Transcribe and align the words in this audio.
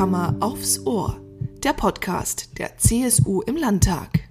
Herzkammer 0.00 0.34
aufs 0.40 0.86
Ohr, 0.86 1.20
der 1.62 1.74
Podcast 1.74 2.58
der 2.58 2.78
CSU 2.78 3.42
im 3.42 3.54
Landtag. 3.54 4.30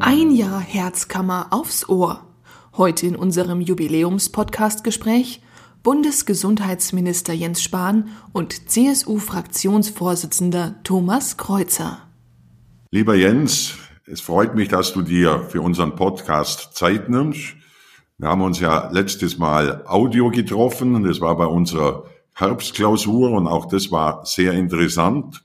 Ein 0.00 0.32
Jahr 0.32 0.60
Herzkammer 0.60 1.46
aufs 1.48 1.88
Ohr. 1.88 2.26
Heute 2.76 3.06
in 3.06 3.16
unserem 3.16 3.62
Jubiläums-Podcast-Gespräch 3.62 5.40
Bundesgesundheitsminister 5.82 7.32
Jens 7.32 7.62
Spahn 7.62 8.10
und 8.34 8.70
CSU-Fraktionsvorsitzender 8.70 10.74
Thomas 10.84 11.38
Kreuzer. 11.38 12.06
Lieber 12.90 13.14
Jens, 13.14 13.78
es 14.04 14.20
freut 14.20 14.54
mich, 14.54 14.68
dass 14.68 14.92
du 14.92 15.00
dir 15.00 15.46
für 15.48 15.62
unseren 15.62 15.96
Podcast 15.96 16.74
Zeit 16.74 17.08
nimmst. 17.08 17.63
Wir 18.16 18.28
haben 18.28 18.42
uns 18.42 18.60
ja 18.60 18.90
letztes 18.92 19.38
Mal 19.38 19.84
Audio 19.86 20.30
getroffen. 20.30 21.02
Das 21.02 21.20
war 21.20 21.36
bei 21.36 21.46
unserer 21.46 22.04
Herbstklausur 22.34 23.32
und 23.32 23.48
auch 23.48 23.66
das 23.66 23.90
war 23.90 24.24
sehr 24.24 24.52
interessant. 24.52 25.44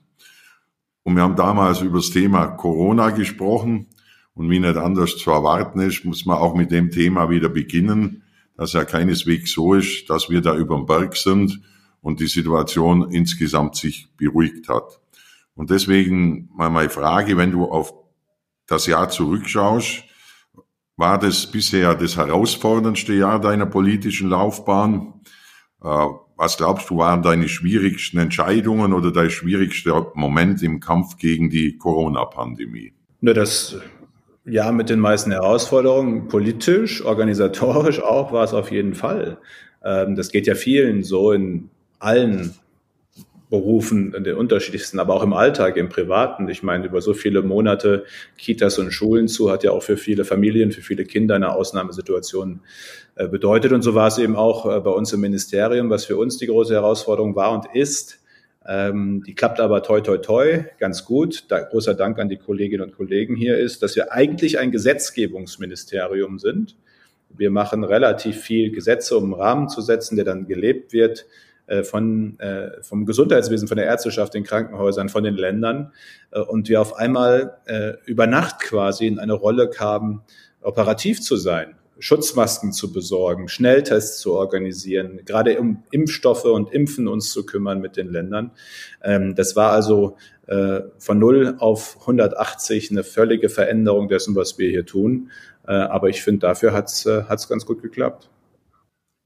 Und 1.02 1.16
wir 1.16 1.22
haben 1.22 1.34
damals 1.34 1.80
über 1.80 1.98
das 1.98 2.10
Thema 2.10 2.46
Corona 2.46 3.10
gesprochen. 3.10 3.88
Und 4.34 4.50
wie 4.50 4.60
nicht 4.60 4.76
anders 4.76 5.16
zu 5.16 5.32
erwarten 5.32 5.80
ist, 5.80 6.04
muss 6.04 6.24
man 6.26 6.38
auch 6.38 6.54
mit 6.54 6.70
dem 6.70 6.92
Thema 6.92 7.28
wieder 7.28 7.48
beginnen, 7.48 8.22
dass 8.56 8.72
ja 8.72 8.84
keineswegs 8.84 9.52
so 9.52 9.74
ist, 9.74 10.08
dass 10.08 10.30
wir 10.30 10.40
da 10.40 10.54
über 10.54 10.76
dem 10.76 10.86
Berg 10.86 11.16
sind 11.16 11.60
und 12.00 12.20
die 12.20 12.28
Situation 12.28 13.10
insgesamt 13.10 13.74
sich 13.74 14.08
beruhigt 14.16 14.68
hat. 14.68 15.00
Und 15.56 15.70
deswegen 15.70 16.48
mal 16.54 16.70
meine 16.70 16.88
Frage, 16.88 17.36
wenn 17.36 17.50
du 17.50 17.64
auf 17.64 17.92
das 18.66 18.86
Jahr 18.86 19.08
zurückschaust, 19.08 20.04
war 21.00 21.18
das 21.18 21.46
bisher 21.46 21.94
das 21.94 22.16
herausforderndste 22.16 23.14
Jahr 23.14 23.40
deiner 23.40 23.66
politischen 23.66 24.28
Laufbahn? 24.28 25.14
Äh, 25.82 26.06
was 26.36 26.56
glaubst 26.56 26.88
du, 26.90 26.98
waren 26.98 27.22
deine 27.22 27.48
schwierigsten 27.48 28.18
Entscheidungen 28.18 28.92
oder 28.92 29.10
dein 29.10 29.30
schwierigster 29.30 30.12
Moment 30.14 30.62
im 30.62 30.78
Kampf 30.78 31.16
gegen 31.16 31.50
die 31.50 31.76
Corona-Pandemie? 31.76 32.92
Ne, 33.20 33.34
das 33.34 33.76
Jahr 34.44 34.72
mit 34.72 34.88
den 34.88 35.00
meisten 35.00 35.32
Herausforderungen, 35.32 36.28
politisch, 36.28 37.04
organisatorisch 37.04 38.02
auch, 38.02 38.32
war 38.32 38.44
es 38.44 38.54
auf 38.54 38.70
jeden 38.70 38.94
Fall. 38.94 39.38
Ähm, 39.84 40.16
das 40.16 40.30
geht 40.30 40.46
ja 40.46 40.54
vielen 40.54 41.02
so 41.02 41.32
in 41.32 41.70
allen 41.98 42.54
Berufen, 43.50 44.14
in 44.14 44.22
den 44.22 44.36
unterschiedlichsten, 44.36 45.00
aber 45.00 45.14
auch 45.14 45.24
im 45.24 45.32
Alltag, 45.32 45.76
im 45.76 45.88
Privaten. 45.88 46.48
Ich 46.48 46.62
meine, 46.62 46.86
über 46.86 47.02
so 47.02 47.14
viele 47.14 47.42
Monate 47.42 48.04
Kitas 48.38 48.78
und 48.78 48.92
Schulen 48.92 49.26
zu 49.26 49.50
hat 49.50 49.64
ja 49.64 49.72
auch 49.72 49.82
für 49.82 49.96
viele 49.96 50.24
Familien, 50.24 50.70
für 50.70 50.82
viele 50.82 51.04
Kinder 51.04 51.34
eine 51.34 51.52
Ausnahmesituation 51.52 52.60
äh, 53.16 53.26
bedeutet. 53.26 53.72
Und 53.72 53.82
so 53.82 53.96
war 53.96 54.06
es 54.06 54.18
eben 54.18 54.36
auch 54.36 54.66
äh, 54.66 54.78
bei 54.78 54.90
uns 54.90 55.12
im 55.12 55.20
Ministerium, 55.20 55.90
was 55.90 56.04
für 56.04 56.16
uns 56.16 56.38
die 56.38 56.46
große 56.46 56.72
Herausforderung 56.72 57.34
war 57.34 57.50
und 57.52 57.66
ist. 57.74 58.20
Ähm, 58.64 59.24
die 59.26 59.34
klappt 59.34 59.58
aber 59.58 59.82
toi, 59.82 60.00
toi, 60.00 60.18
toi 60.18 60.64
ganz 60.78 61.04
gut. 61.04 61.46
Da, 61.48 61.58
großer 61.58 61.94
Dank 61.94 62.20
an 62.20 62.28
die 62.28 62.36
Kolleginnen 62.36 62.84
und 62.84 62.96
Kollegen 62.96 63.34
hier 63.34 63.58
ist, 63.58 63.82
dass 63.82 63.96
wir 63.96 64.12
eigentlich 64.12 64.60
ein 64.60 64.70
Gesetzgebungsministerium 64.70 66.38
sind. 66.38 66.76
Wir 67.36 67.50
machen 67.50 67.82
relativ 67.82 68.40
viel 68.40 68.70
Gesetze, 68.70 69.16
um 69.16 69.24
einen 69.24 69.34
Rahmen 69.34 69.68
zu 69.68 69.80
setzen, 69.80 70.14
der 70.14 70.24
dann 70.24 70.46
gelebt 70.46 70.92
wird 70.92 71.20
äh, 71.20 71.24
von, 71.84 72.38
äh, 72.40 72.82
vom 72.82 73.06
Gesundheitswesen, 73.06 73.68
von 73.68 73.76
der 73.76 73.86
Ärzteschaft, 73.86 74.34
den 74.34 74.44
Krankenhäusern, 74.44 75.08
von 75.08 75.22
den 75.22 75.36
Ländern. 75.36 75.92
Äh, 76.32 76.40
und 76.40 76.68
wir 76.68 76.80
auf 76.80 76.96
einmal 76.96 77.58
über 78.04 78.26
Nacht 78.26 78.60
quasi 78.60 79.06
in 79.06 79.18
eine 79.18 79.32
Rolle 79.32 79.70
kamen, 79.70 80.22
operativ 80.60 81.20
zu 81.20 81.36
sein. 81.36 81.76
Schutzmasken 81.98 82.72
zu 82.72 82.92
besorgen, 82.92 83.48
Schnelltests 83.48 84.18
zu 84.20 84.32
organisieren, 84.32 85.20
gerade 85.24 85.60
um 85.60 85.84
Impfstoffe 85.90 86.46
und 86.46 86.72
Impfen 86.72 87.06
uns 87.06 87.30
zu 87.30 87.44
kümmern 87.44 87.80
mit 87.80 87.96
den 87.96 88.10
Ländern. 88.10 88.50
Ähm, 89.02 89.34
das 89.34 89.54
war 89.56 89.72
also 89.72 90.16
von 90.98 91.18
0 91.20 91.58
auf 91.60 91.98
180 92.00 92.90
eine 92.90 93.04
völlige 93.04 93.48
Veränderung 93.48 94.08
dessen, 94.08 94.34
was 94.34 94.58
wir 94.58 94.68
hier 94.68 94.84
tun. 94.84 95.30
Aber 95.62 96.08
ich 96.08 96.24
finde, 96.24 96.40
dafür 96.40 96.72
hat 96.72 96.86
es 96.86 97.48
ganz 97.48 97.66
gut 97.66 97.82
geklappt. 97.82 98.28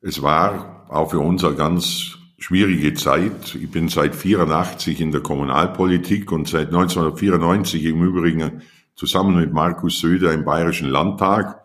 Es 0.03 0.21
war 0.21 0.85
auch 0.91 1.13
für 1.13 1.21
uns 1.21 1.43
ein 1.45 1.57
ganz 1.57 2.19
schwierige 2.39 2.95
Zeit. 2.95 3.55
Ich 3.55 3.71
bin 3.71 3.89
seit 3.89 4.15
84 4.15 5.01
in 5.01 5.13
der 5.13 5.21
Kommunalpolitik 5.21 6.33
und 6.33 6.49
seit 6.49 6.69
1994 6.69 7.85
im 7.85 8.03
Übrigen 8.03 8.63
zusammen 8.97 9.37
mit 9.37 9.53
Markus 9.53 10.01
Söder 10.01 10.33
im 10.33 10.45
Bayerischen 10.45 10.89
Landtag. 10.89 11.63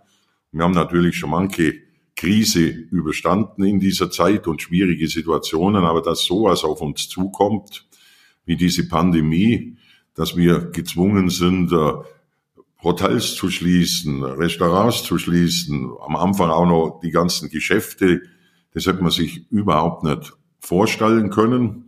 Wir 0.52 0.63
haben 0.63 0.74
natürlich 0.74 1.18
schon 1.18 1.31
manche 1.31 1.75
Krise 2.16 2.68
überstanden 2.68 3.63
in 3.63 3.80
dieser 3.80 4.12
Zeit 4.12 4.47
und 4.47 4.62
schwierige 4.62 5.07
Situationen, 5.07 5.84
aber 5.85 6.02
dass 6.02 6.25
sowas 6.25 6.63
auf 6.63 6.81
uns 6.81 7.07
zukommt, 7.07 7.88
wie 8.46 8.56
diese 8.56 8.88
Pandemie, 8.88 9.78
dass 10.16 10.36
wir 10.36 10.72
gezwungen 10.72 11.30
sind, 11.30 11.72
äh, 11.72 11.94
Hotels 12.84 13.36
zu 13.36 13.50
schließen, 13.50 14.24
Restaurants 14.24 15.03
zu 15.03 15.18
schließen, 15.18 15.91
am 16.06 16.16
Anfang 16.16 16.50
auch 16.50 16.66
noch 16.66 17.00
die 17.03 17.12
ganzen 17.12 17.50
Geschäfte, 17.50 18.22
das 18.74 18.86
hätte 18.86 19.01
man 19.01 19.12
sich 19.12 19.50
überhaupt 19.51 20.03
nicht 20.03 20.34
vorstellen 20.59 21.30
können. 21.30 21.86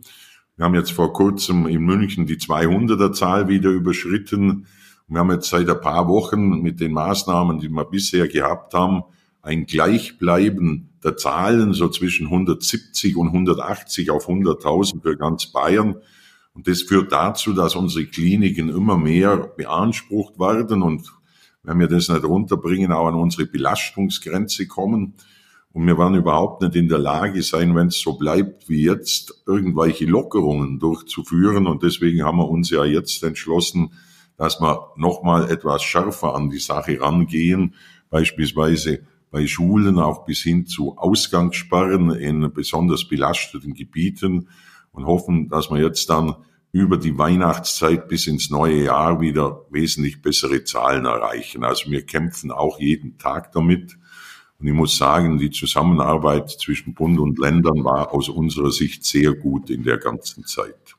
Wir 0.56 0.66
haben 0.66 0.74
jetzt 0.74 0.92
vor 0.92 1.12
kurzem 1.12 1.66
in 1.66 1.82
München 1.82 2.26
die 2.26 2.36
200er 2.36 3.12
Zahl 3.12 3.48
wieder 3.48 3.70
überschritten. 3.70 4.66
Wir 5.08 5.20
haben 5.20 5.30
jetzt 5.30 5.48
seit 5.48 5.68
ein 5.68 5.80
paar 5.80 6.08
Wochen 6.08 6.60
mit 6.60 6.80
den 6.80 6.92
Maßnahmen, 6.92 7.58
die 7.58 7.68
wir 7.68 7.84
bisher 7.84 8.28
gehabt 8.28 8.74
haben, 8.74 9.02
ein 9.42 9.66
Gleichbleiben 9.66 10.90
der 11.02 11.16
Zahlen 11.16 11.74
so 11.74 11.88
zwischen 11.88 12.26
170 12.26 13.16
und 13.16 13.28
180 13.28 14.10
auf 14.10 14.28
100.000 14.28 15.02
für 15.02 15.16
ganz 15.16 15.46
Bayern. 15.46 15.96
Und 16.54 16.68
das 16.68 16.82
führt 16.82 17.12
dazu, 17.12 17.52
dass 17.52 17.74
unsere 17.74 18.06
Kliniken 18.06 18.68
immer 18.68 18.96
mehr 18.96 19.36
beansprucht 19.36 20.38
werden 20.38 20.82
und 20.82 21.12
wenn 21.64 21.78
wir 21.78 21.86
das 21.86 22.08
nicht 22.08 22.24
runterbringen, 22.24 22.92
auch 22.92 23.06
an 23.06 23.14
unsere 23.14 23.46
Belastungsgrenze 23.46 24.66
kommen. 24.66 25.14
Und 25.72 25.86
wir 25.86 25.96
werden 25.96 26.16
überhaupt 26.16 26.60
nicht 26.62 26.76
in 26.76 26.88
der 26.88 26.98
Lage 26.98 27.42
sein, 27.42 27.74
wenn 27.74 27.88
es 27.88 28.00
so 28.00 28.14
bleibt 28.14 28.68
wie 28.68 28.84
jetzt, 28.84 29.42
irgendwelche 29.46 30.04
Lockerungen 30.04 30.78
durchzuführen. 30.78 31.66
Und 31.66 31.82
deswegen 31.82 32.22
haben 32.24 32.38
wir 32.38 32.48
uns 32.48 32.68
ja 32.70 32.84
jetzt 32.84 33.22
entschlossen, 33.22 33.92
dass 34.36 34.60
wir 34.60 34.92
nochmal 34.96 35.50
etwas 35.50 35.82
schärfer 35.82 36.34
an 36.34 36.50
die 36.50 36.58
Sache 36.58 37.00
rangehen, 37.00 37.74
beispielsweise 38.10 39.00
bei 39.30 39.46
Schulen 39.46 39.98
auch 39.98 40.26
bis 40.26 40.40
hin 40.40 40.66
zu 40.66 40.98
Ausgangssperren 40.98 42.10
in 42.10 42.52
besonders 42.52 43.08
belasteten 43.08 43.72
Gebieten 43.72 44.48
und 44.90 45.06
hoffen, 45.06 45.48
dass 45.48 45.70
wir 45.70 45.80
jetzt 45.80 46.10
dann 46.10 46.34
über 46.70 46.98
die 46.98 47.16
Weihnachtszeit 47.16 48.08
bis 48.08 48.26
ins 48.26 48.50
neue 48.50 48.84
Jahr 48.84 49.20
wieder 49.20 49.64
wesentlich 49.70 50.20
bessere 50.20 50.64
Zahlen 50.64 51.06
erreichen. 51.06 51.64
Also 51.64 51.90
wir 51.90 52.04
kämpfen 52.04 52.50
auch 52.50 52.78
jeden 52.78 53.18
Tag 53.18 53.52
damit. 53.52 53.96
Und 54.62 54.68
ich 54.68 54.74
muss 54.74 54.96
sagen, 54.96 55.38
die 55.38 55.50
Zusammenarbeit 55.50 56.48
zwischen 56.50 56.94
Bund 56.94 57.18
und 57.18 57.36
Ländern 57.40 57.84
war 57.84 58.14
aus 58.14 58.28
unserer 58.28 58.70
Sicht 58.70 59.04
sehr 59.04 59.32
gut 59.32 59.70
in 59.70 59.82
der 59.82 59.98
ganzen 59.98 60.44
Zeit. 60.46 60.94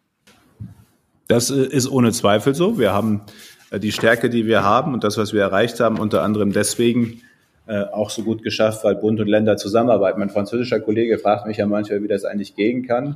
Das 1.30 1.50
äh, 1.50 1.64
ist 1.64 1.90
ohne 1.90 2.12
Zweifel 2.12 2.54
so. 2.56 2.78
Wir 2.78 2.92
haben 2.94 3.22
äh, 3.72 3.80
die 3.80 3.94
Stärke, 3.94 4.30
die 4.30 4.46
wir 4.46 4.66
haben 4.66 4.94
und 4.94 5.06
das, 5.06 5.18
was 5.18 5.32
wir 5.32 5.42
erreicht 5.42 5.80
haben, 5.80 5.98
unter 5.98 6.24
anderem 6.24 6.52
deswegen 6.52 7.22
äh, 7.66 7.84
auch 7.84 8.10
so 8.10 8.24
gut 8.24 8.44
geschafft, 8.44 8.84
weil 8.84 8.96
Bund 8.96 9.22
und 9.22 9.28
Länder 9.28 9.56
zusammenarbeiten. 9.56 10.20
Mein 10.20 10.30
französischer 10.30 10.82
Kollege 10.82 11.18
fragt 11.18 11.48
mich 11.48 11.56
ja 11.56 11.66
manchmal, 11.66 12.04
wie 12.04 12.10
das 12.10 12.26
eigentlich 12.26 12.58
gehen 12.58 12.86
kann. 12.86 13.16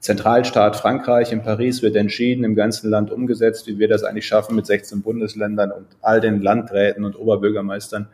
Zentralstaat 0.00 0.74
Frankreich 0.74 1.30
in 1.30 1.42
Paris 1.42 1.82
wird 1.82 1.94
entschieden, 1.94 2.42
im 2.42 2.56
ganzen 2.56 2.90
Land 2.90 3.12
umgesetzt, 3.12 3.68
wie 3.68 3.78
wir 3.78 3.86
das 3.86 4.02
eigentlich 4.02 4.26
schaffen 4.26 4.56
mit 4.56 4.66
16 4.66 5.02
Bundesländern 5.02 5.70
und 5.70 5.86
all 6.02 6.20
den 6.20 6.42
Landräten 6.42 7.04
und 7.04 7.16
Oberbürgermeistern 7.16 8.08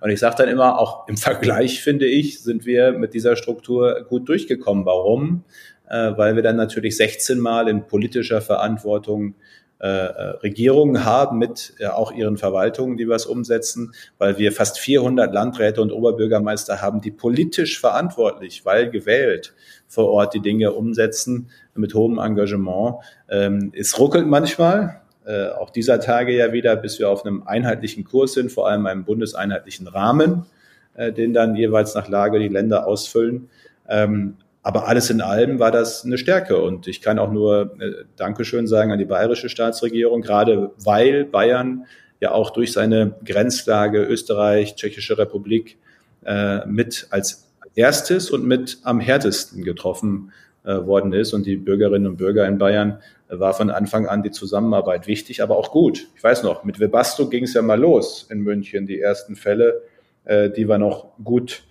und 0.00 0.10
ich 0.10 0.20
sage 0.20 0.36
dann 0.38 0.48
immer, 0.48 0.78
auch 0.78 1.08
im 1.08 1.16
Vergleich, 1.16 1.82
finde 1.82 2.06
ich, 2.06 2.42
sind 2.42 2.66
wir 2.66 2.92
mit 2.92 3.14
dieser 3.14 3.36
Struktur 3.36 4.04
gut 4.08 4.28
durchgekommen. 4.28 4.84
Warum? 4.84 5.44
Äh, 5.88 6.12
weil 6.16 6.36
wir 6.36 6.42
dann 6.42 6.56
natürlich 6.56 6.96
16 6.96 7.38
Mal 7.38 7.68
in 7.68 7.86
politischer 7.86 8.40
Verantwortung 8.40 9.34
äh, 9.78 9.88
äh, 9.88 10.22
Regierungen 10.38 11.04
haben 11.04 11.36
mit 11.36 11.74
äh, 11.80 11.88
auch 11.88 12.10
ihren 12.10 12.38
Verwaltungen, 12.38 12.96
die 12.96 13.10
was 13.10 13.26
umsetzen, 13.26 13.92
weil 14.16 14.38
wir 14.38 14.50
fast 14.50 14.78
400 14.78 15.30
Landräte 15.34 15.82
und 15.82 15.92
Oberbürgermeister 15.92 16.80
haben, 16.80 17.02
die 17.02 17.10
politisch 17.10 17.78
verantwortlich, 17.78 18.64
weil 18.64 18.88
gewählt 18.88 19.52
vor 19.86 20.08
Ort 20.08 20.32
die 20.32 20.40
Dinge 20.40 20.72
umsetzen 20.72 21.50
mit 21.74 21.94
hohem 21.94 22.18
Engagement. 22.18 22.96
Ähm, 23.28 23.70
es 23.76 23.98
ruckelt 23.98 24.26
manchmal, 24.26 25.02
äh, 25.26 25.48
auch 25.48 25.70
dieser 25.70 25.98
Tage 26.00 26.34
ja 26.36 26.52
wieder, 26.52 26.76
bis 26.76 26.98
wir 26.98 27.10
auf 27.10 27.26
einem 27.26 27.42
einheitlichen 27.42 28.04
Kurs 28.04 28.34
sind, 28.34 28.52
vor 28.52 28.68
allem 28.68 28.86
einem 28.86 29.04
bundeseinheitlichen 29.04 29.88
Rahmen, 29.88 30.46
äh, 30.94 31.12
den 31.12 31.32
dann 31.32 31.56
jeweils 31.56 31.94
nach 31.94 32.08
Lage 32.08 32.38
die 32.38 32.48
Länder 32.48 32.86
ausfüllen. 32.86 33.50
Ähm, 33.88 34.36
aber 34.62 34.88
alles 34.88 35.10
in 35.10 35.20
allem 35.20 35.58
war 35.58 35.70
das 35.70 36.04
eine 36.04 36.18
Stärke 36.18 36.60
und 36.60 36.86
ich 36.88 37.00
kann 37.00 37.18
auch 37.18 37.32
nur 37.32 37.74
äh, 37.80 38.04
Dankeschön 38.16 38.66
sagen 38.66 38.92
an 38.92 38.98
die 38.98 39.04
bayerische 39.04 39.48
Staatsregierung, 39.48 40.22
gerade 40.22 40.70
weil 40.78 41.24
Bayern 41.24 41.86
ja 42.20 42.30
auch 42.30 42.50
durch 42.50 42.72
seine 42.72 43.14
Grenzlage 43.24 44.02
Österreich, 44.02 44.74
Tschechische 44.76 45.18
Republik 45.18 45.76
äh, 46.24 46.64
mit 46.66 47.08
als 47.10 47.48
erstes 47.74 48.30
und 48.30 48.44
mit 48.44 48.78
am 48.82 49.00
härtesten 49.00 49.64
getroffen 49.64 50.32
worden 50.70 51.12
ist. 51.12 51.32
Und 51.32 51.46
die 51.46 51.56
Bürgerinnen 51.56 52.06
und 52.06 52.16
Bürger 52.16 52.46
in 52.46 52.58
Bayern 52.58 53.00
äh, 53.28 53.38
war 53.38 53.54
von 53.54 53.70
Anfang 53.70 54.06
an 54.06 54.22
die 54.22 54.30
Zusammenarbeit 54.30 55.06
wichtig, 55.06 55.42
aber 55.42 55.56
auch 55.56 55.70
gut. 55.70 56.08
Ich 56.16 56.24
weiß 56.24 56.42
noch, 56.42 56.64
mit 56.64 56.80
Webasto 56.80 57.28
ging 57.28 57.44
es 57.44 57.54
ja 57.54 57.62
mal 57.62 57.80
los 57.80 58.26
in 58.30 58.40
München, 58.40 58.86
die 58.86 59.00
ersten 59.00 59.36
Fälle, 59.36 59.82
äh, 60.24 60.50
die 60.50 60.68
wir 60.68 60.78
noch 60.78 61.08
gut 61.22 61.64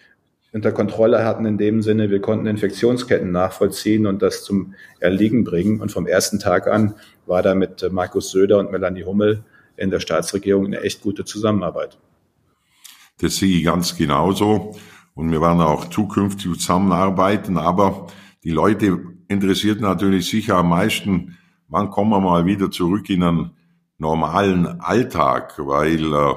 unter 0.55 0.71
Kontrolle 0.71 1.25
hatten 1.25 1.45
in 1.45 1.57
dem 1.57 1.81
Sinne, 1.81 2.09
wir 2.09 2.21
konnten 2.21 2.47
Infektionsketten 2.47 3.29
nachvollziehen 3.29 4.07
und 4.07 4.21
das 4.21 4.45
zum 4.45 4.73
Erliegen 5.01 5.43
bringen. 5.43 5.81
Und 5.81 5.91
vom 5.91 6.07
ersten 6.07 6.39
Tag 6.39 6.67
an 6.67 6.93
war 7.25 7.43
da 7.43 7.53
mit 7.55 7.85
Markus 7.91 8.31
Söder 8.31 8.59
und 8.59 8.71
Melanie 8.71 9.03
Hummel 9.03 9.43
in 9.75 9.91
der 9.91 9.99
Staatsregierung 9.99 10.67
eine 10.67 10.79
echt 10.79 11.01
gute 11.01 11.25
Zusammenarbeit. 11.25 11.97
Das 13.19 13.35
sehe 13.35 13.57
ich 13.57 13.65
ganz 13.65 13.97
genauso. 13.97 14.77
Und 15.13 15.29
wir 15.29 15.41
werden 15.41 15.59
auch 15.59 15.89
zukünftig 15.89 16.53
zusammenarbeiten. 16.53 17.57
Aber 17.57 18.07
die 18.45 18.51
Leute 18.51 19.01
interessiert 19.27 19.81
natürlich 19.81 20.29
sicher 20.29 20.57
am 20.57 20.69
meisten, 20.69 21.35
wann 21.67 21.89
kommen 21.89 22.11
wir 22.11 22.19
mal 22.19 22.45
wieder 22.45 22.69
zurück 22.69 23.09
in 23.09 23.23
einen 23.23 23.51
normalen 23.97 24.67
Alltag, 24.81 25.55
weil 25.57 26.13
äh, 26.13 26.33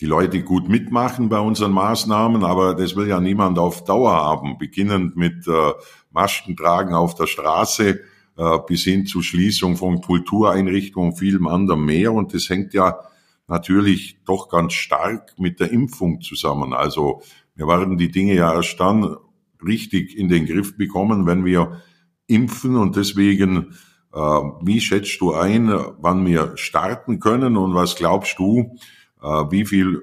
die 0.00 0.06
Leute 0.06 0.42
gut 0.42 0.68
mitmachen 0.68 1.28
bei 1.28 1.38
unseren 1.38 1.70
Maßnahmen, 1.70 2.42
aber 2.42 2.74
das 2.74 2.96
will 2.96 3.06
ja 3.06 3.20
niemand 3.20 3.60
auf 3.60 3.84
Dauer 3.84 4.12
haben, 4.12 4.58
beginnend 4.58 5.16
mit 5.16 5.46
äh, 5.46 5.72
Maskentragen 6.10 6.92
auf 6.92 7.14
der 7.14 7.28
Straße 7.28 8.00
äh, 8.36 8.58
bis 8.66 8.82
hin 8.82 9.06
zu 9.06 9.22
Schließung 9.22 9.76
von 9.76 10.00
Kultureinrichtungen, 10.00 11.14
vielem 11.14 11.46
anderem 11.46 11.84
mehr. 11.84 12.12
Und 12.12 12.34
das 12.34 12.48
hängt 12.48 12.74
ja 12.74 12.98
natürlich 13.46 14.18
doch 14.24 14.48
ganz 14.48 14.72
stark 14.72 15.38
mit 15.38 15.60
der 15.60 15.70
Impfung 15.70 16.20
zusammen. 16.20 16.74
Also 16.74 17.22
wir 17.54 17.68
werden 17.68 17.96
die 17.96 18.10
Dinge 18.10 18.34
ja 18.34 18.52
erst 18.52 18.80
dann 18.80 19.16
richtig 19.64 20.16
in 20.16 20.28
den 20.28 20.46
Griff 20.46 20.76
bekommen, 20.76 21.26
wenn 21.26 21.44
wir 21.44 21.82
impfen. 22.26 22.76
Und 22.76 22.96
deswegen, 22.96 23.74
äh, 24.12 24.18
wie 24.18 24.80
schätzt 24.80 25.20
du 25.20 25.32
ein, 25.32 25.68
wann 25.98 26.24
wir 26.26 26.56
starten 26.56 27.20
können 27.20 27.56
und 27.56 27.74
was 27.74 27.96
glaubst 27.96 28.38
du, 28.38 28.76
äh, 29.22 29.26
wie 29.26 29.64
viel 29.64 30.02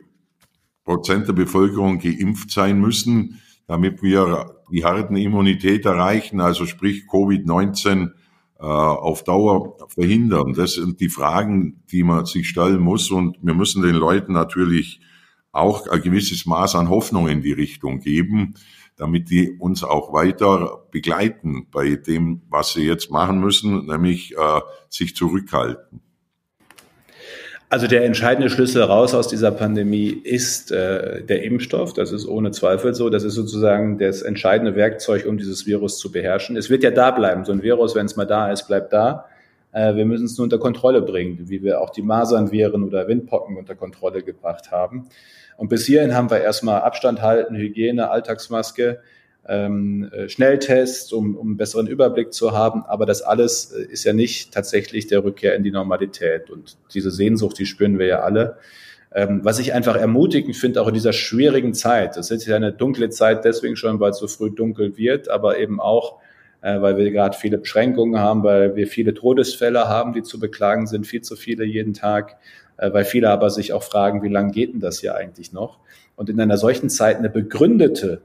Prozent 0.83 1.27
der 1.27 1.33
Bevölkerung 1.33 1.99
geimpft 1.99 2.51
sein 2.51 2.79
müssen, 2.79 3.39
damit 3.67 4.01
wir 4.01 4.55
die 4.71 4.83
Herdenimmunität 4.85 5.85
erreichen, 5.85 6.41
also 6.41 6.65
sprich 6.65 7.03
Covid-19 7.07 8.11
äh, 8.59 8.63
auf 8.63 9.23
Dauer 9.23 9.77
verhindern. 9.89 10.53
Das 10.53 10.73
sind 10.73 10.99
die 10.99 11.09
Fragen, 11.09 11.81
die 11.91 12.03
man 12.03 12.25
sich 12.25 12.49
stellen 12.49 12.79
muss. 12.79 13.11
Und 13.11 13.37
wir 13.41 13.53
müssen 13.53 13.81
den 13.81 13.95
Leuten 13.95 14.33
natürlich 14.33 15.01
auch 15.51 15.87
ein 15.87 16.01
gewisses 16.01 16.45
Maß 16.45 16.75
an 16.75 16.89
Hoffnung 16.89 17.27
in 17.27 17.41
die 17.41 17.51
Richtung 17.51 17.99
geben, 17.99 18.53
damit 19.01 19.31
die 19.31 19.57
uns 19.57 19.83
auch 19.83 20.13
weiter 20.13 20.83
begleiten 20.91 21.65
bei 21.71 21.95
dem, 21.95 22.43
was 22.51 22.73
sie 22.73 22.85
jetzt 22.85 23.09
machen 23.09 23.39
müssen, 23.39 23.87
nämlich 23.87 24.37
äh, 24.37 24.61
sich 24.89 25.15
zurückhalten. 25.15 26.01
Also 27.67 27.87
der 27.87 28.05
entscheidende 28.05 28.51
Schlüssel 28.51 28.83
raus 28.83 29.15
aus 29.15 29.27
dieser 29.27 29.49
Pandemie 29.49 30.09
ist 30.09 30.71
äh, 30.71 31.23
der 31.23 31.41
Impfstoff. 31.41 31.93
Das 31.93 32.11
ist 32.11 32.27
ohne 32.27 32.51
Zweifel 32.51 32.93
so. 32.93 33.09
Das 33.09 33.23
ist 33.23 33.33
sozusagen 33.33 33.97
das 33.97 34.21
entscheidende 34.21 34.75
Werkzeug, 34.75 35.25
um 35.25 35.39
dieses 35.39 35.65
Virus 35.65 35.97
zu 35.97 36.11
beherrschen. 36.11 36.55
Es 36.55 36.69
wird 36.69 36.83
ja 36.83 36.91
da 36.91 37.09
bleiben. 37.09 37.43
So 37.43 37.53
ein 37.53 37.63
Virus, 37.63 37.95
wenn 37.95 38.05
es 38.05 38.15
mal 38.15 38.25
da 38.25 38.51
ist, 38.51 38.67
bleibt 38.67 38.93
da. 38.93 39.25
Äh, 39.71 39.95
wir 39.95 40.05
müssen 40.05 40.25
es 40.25 40.37
nur 40.37 40.43
unter 40.43 40.59
Kontrolle 40.59 41.01
bringen, 41.01 41.49
wie 41.49 41.63
wir 41.63 41.81
auch 41.81 41.89
die 41.89 42.01
Masernviren 42.01 42.83
oder 42.83 43.07
Windpocken 43.07 43.57
unter 43.57 43.75
Kontrolle 43.75 44.23
gebracht 44.23 44.71
haben. 44.71 45.07
Und 45.57 45.69
bis 45.69 45.85
hierhin 45.85 46.15
haben 46.15 46.29
wir 46.29 46.41
erstmal 46.41 46.81
Abstand 46.81 47.21
halten, 47.21 47.55
Hygiene, 47.55 48.09
Alltagsmaske, 48.09 49.01
ähm, 49.47 50.09
äh, 50.11 50.29
Schnelltests, 50.29 51.11
um, 51.13 51.35
um 51.35 51.49
einen 51.49 51.57
besseren 51.57 51.87
Überblick 51.87 52.33
zu 52.33 52.51
haben. 52.51 52.83
Aber 52.85 53.05
das 53.05 53.21
alles 53.21 53.71
äh, 53.71 53.83
ist 53.83 54.03
ja 54.03 54.13
nicht 54.13 54.53
tatsächlich 54.53 55.07
der 55.07 55.23
Rückkehr 55.23 55.55
in 55.55 55.63
die 55.63 55.71
Normalität. 55.71 56.49
Und 56.49 56.77
diese 56.93 57.11
Sehnsucht, 57.11 57.57
die 57.59 57.65
spüren 57.65 57.99
wir 57.99 58.07
ja 58.07 58.19
alle. 58.19 58.57
Ähm, 59.13 59.41
was 59.43 59.59
ich 59.59 59.73
einfach 59.73 59.95
ermutigend 59.95 60.55
finde, 60.55 60.81
auch 60.81 60.87
in 60.87 60.93
dieser 60.93 61.11
schwierigen 61.11 61.73
Zeit. 61.73 62.15
Das 62.15 62.31
ist 62.31 62.45
ja 62.45 62.55
eine 62.55 62.71
dunkle 62.71 63.09
Zeit 63.09 63.43
deswegen 63.43 63.75
schon, 63.75 63.99
weil 63.99 64.11
es 64.11 64.19
so 64.19 64.27
früh 64.27 64.51
dunkel 64.51 64.95
wird, 64.97 65.27
aber 65.27 65.57
eben 65.57 65.81
auch, 65.81 66.19
weil 66.61 66.97
wir 66.97 67.09
gerade 67.11 67.35
viele 67.35 67.57
Beschränkungen 67.57 68.19
haben, 68.19 68.43
weil 68.43 68.75
wir 68.75 68.87
viele 68.87 69.13
Todesfälle 69.13 69.87
haben, 69.87 70.13
die 70.13 70.23
zu 70.23 70.39
beklagen 70.39 70.87
sind, 70.87 71.07
viel 71.07 71.21
zu 71.21 71.35
viele 71.35 71.65
jeden 71.65 71.93
Tag, 71.93 72.37
äh, 72.77 72.91
weil 72.93 73.05
viele 73.05 73.29
aber 73.29 73.49
sich 73.49 73.73
auch 73.73 73.83
fragen, 73.83 74.23
wie 74.23 74.29
lange 74.29 74.51
geht 74.51 74.73
denn 74.73 74.79
das 74.79 74.99
hier 74.99 75.15
eigentlich 75.15 75.53
noch? 75.53 75.79
Und 76.15 76.29
in 76.29 76.39
einer 76.39 76.57
solchen 76.57 76.89
Zeit 76.89 77.17
eine 77.17 77.29
begründete 77.29 78.21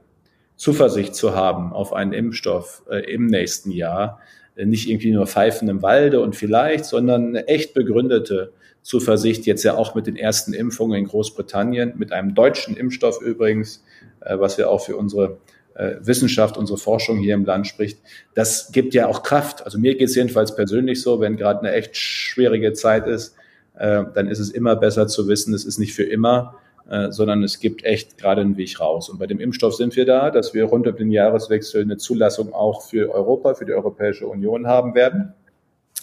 Zuversicht 0.55 1.15
zu 1.15 1.35
haben 1.35 1.71
auf 1.73 1.93
einen 1.93 2.13
Impfstoff 2.13 2.83
äh, 2.89 3.11
im 3.11 3.27
nächsten 3.27 3.71
Jahr. 3.71 4.19
Äh, 4.55 4.65
nicht 4.65 4.89
irgendwie 4.89 5.11
nur 5.11 5.27
Pfeifen 5.27 5.69
im 5.69 5.81
Walde 5.81 6.19
und 6.19 6.35
vielleicht, 6.35 6.85
sondern 6.85 7.29
eine 7.29 7.47
echt 7.47 7.73
begründete 7.73 8.53
Zuversicht, 8.81 9.45
jetzt 9.45 9.63
ja 9.63 9.75
auch 9.75 9.95
mit 9.95 10.07
den 10.07 10.15
ersten 10.15 10.53
Impfungen 10.53 10.97
in 10.97 11.07
Großbritannien, 11.07 11.93
mit 11.97 12.11
einem 12.11 12.33
deutschen 12.33 12.77
Impfstoff 12.77 13.21
übrigens, 13.21 13.83
äh, 14.21 14.39
was 14.39 14.57
ja 14.57 14.67
auch 14.67 14.83
für 14.83 14.97
unsere 14.97 15.25
äh, 15.25 15.56
Wissenschaft, 16.01 16.57
unsere 16.57 16.77
Forschung 16.77 17.19
hier 17.19 17.35
im 17.35 17.45
Land 17.45 17.67
spricht. 17.67 17.99
Das 18.33 18.71
gibt 18.71 18.93
ja 18.93 19.07
auch 19.07 19.23
Kraft. 19.23 19.63
Also 19.65 19.77
mir 19.79 19.95
geht 19.95 20.09
es 20.09 20.15
jedenfalls 20.15 20.55
persönlich 20.55 21.01
so, 21.01 21.19
wenn 21.19 21.37
gerade 21.37 21.59
eine 21.59 21.73
echt 21.73 21.95
schwierige 21.95 22.73
Zeit 22.73 23.07
ist, 23.07 23.35
äh, 23.77 24.03
dann 24.13 24.27
ist 24.27 24.39
es 24.39 24.49
immer 24.49 24.75
besser 24.75 25.07
zu 25.07 25.27
wissen, 25.27 25.53
es 25.53 25.65
ist 25.65 25.77
nicht 25.77 25.93
für 25.93 26.03
immer 26.03 26.55
äh, 26.89 27.11
sondern 27.11 27.43
es 27.43 27.59
gibt 27.59 27.83
echt 27.83 28.17
gerade 28.17 28.39
einen 28.39 28.55
Weg 28.55 28.79
raus. 28.79 29.09
Und 29.09 29.19
bei 29.19 29.27
dem 29.27 29.41
Impfstoff 29.41 29.75
sind 29.75 29.97
wir 29.97 30.05
da, 30.05 30.31
dass 30.31 30.53
wir 30.53 30.63
rund 30.63 30.87
um 30.87 30.95
den 30.95 31.11
Jahreswechsel 31.11 31.81
eine 31.81 31.97
Zulassung 31.97 32.53
auch 32.53 32.81
für 32.81 33.13
Europa, 33.13 33.55
für 33.55 33.65
die 33.65 33.73
Europäische 33.73 34.25
Union 34.25 34.67
haben 34.67 34.95
werden 34.95 35.33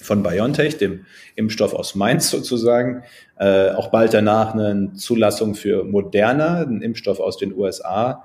von 0.03 0.23
BioNTech, 0.23 0.77
dem 0.77 1.07
Impfstoff 1.37 1.73
aus 1.73 1.95
Mainz 1.95 2.31
sozusagen. 2.31 3.05
Äh, 3.39 3.71
auch 3.71 3.89
bald 3.89 4.13
danach 4.13 4.53
eine 4.53 4.93
Zulassung 4.95 5.55
für 5.55 5.85
Moderna, 5.85 6.59
einen 6.59 6.83
Impfstoff 6.83 7.21
aus 7.21 7.39
den 7.39 7.57
USA, 7.57 8.11
äh, 8.11 8.17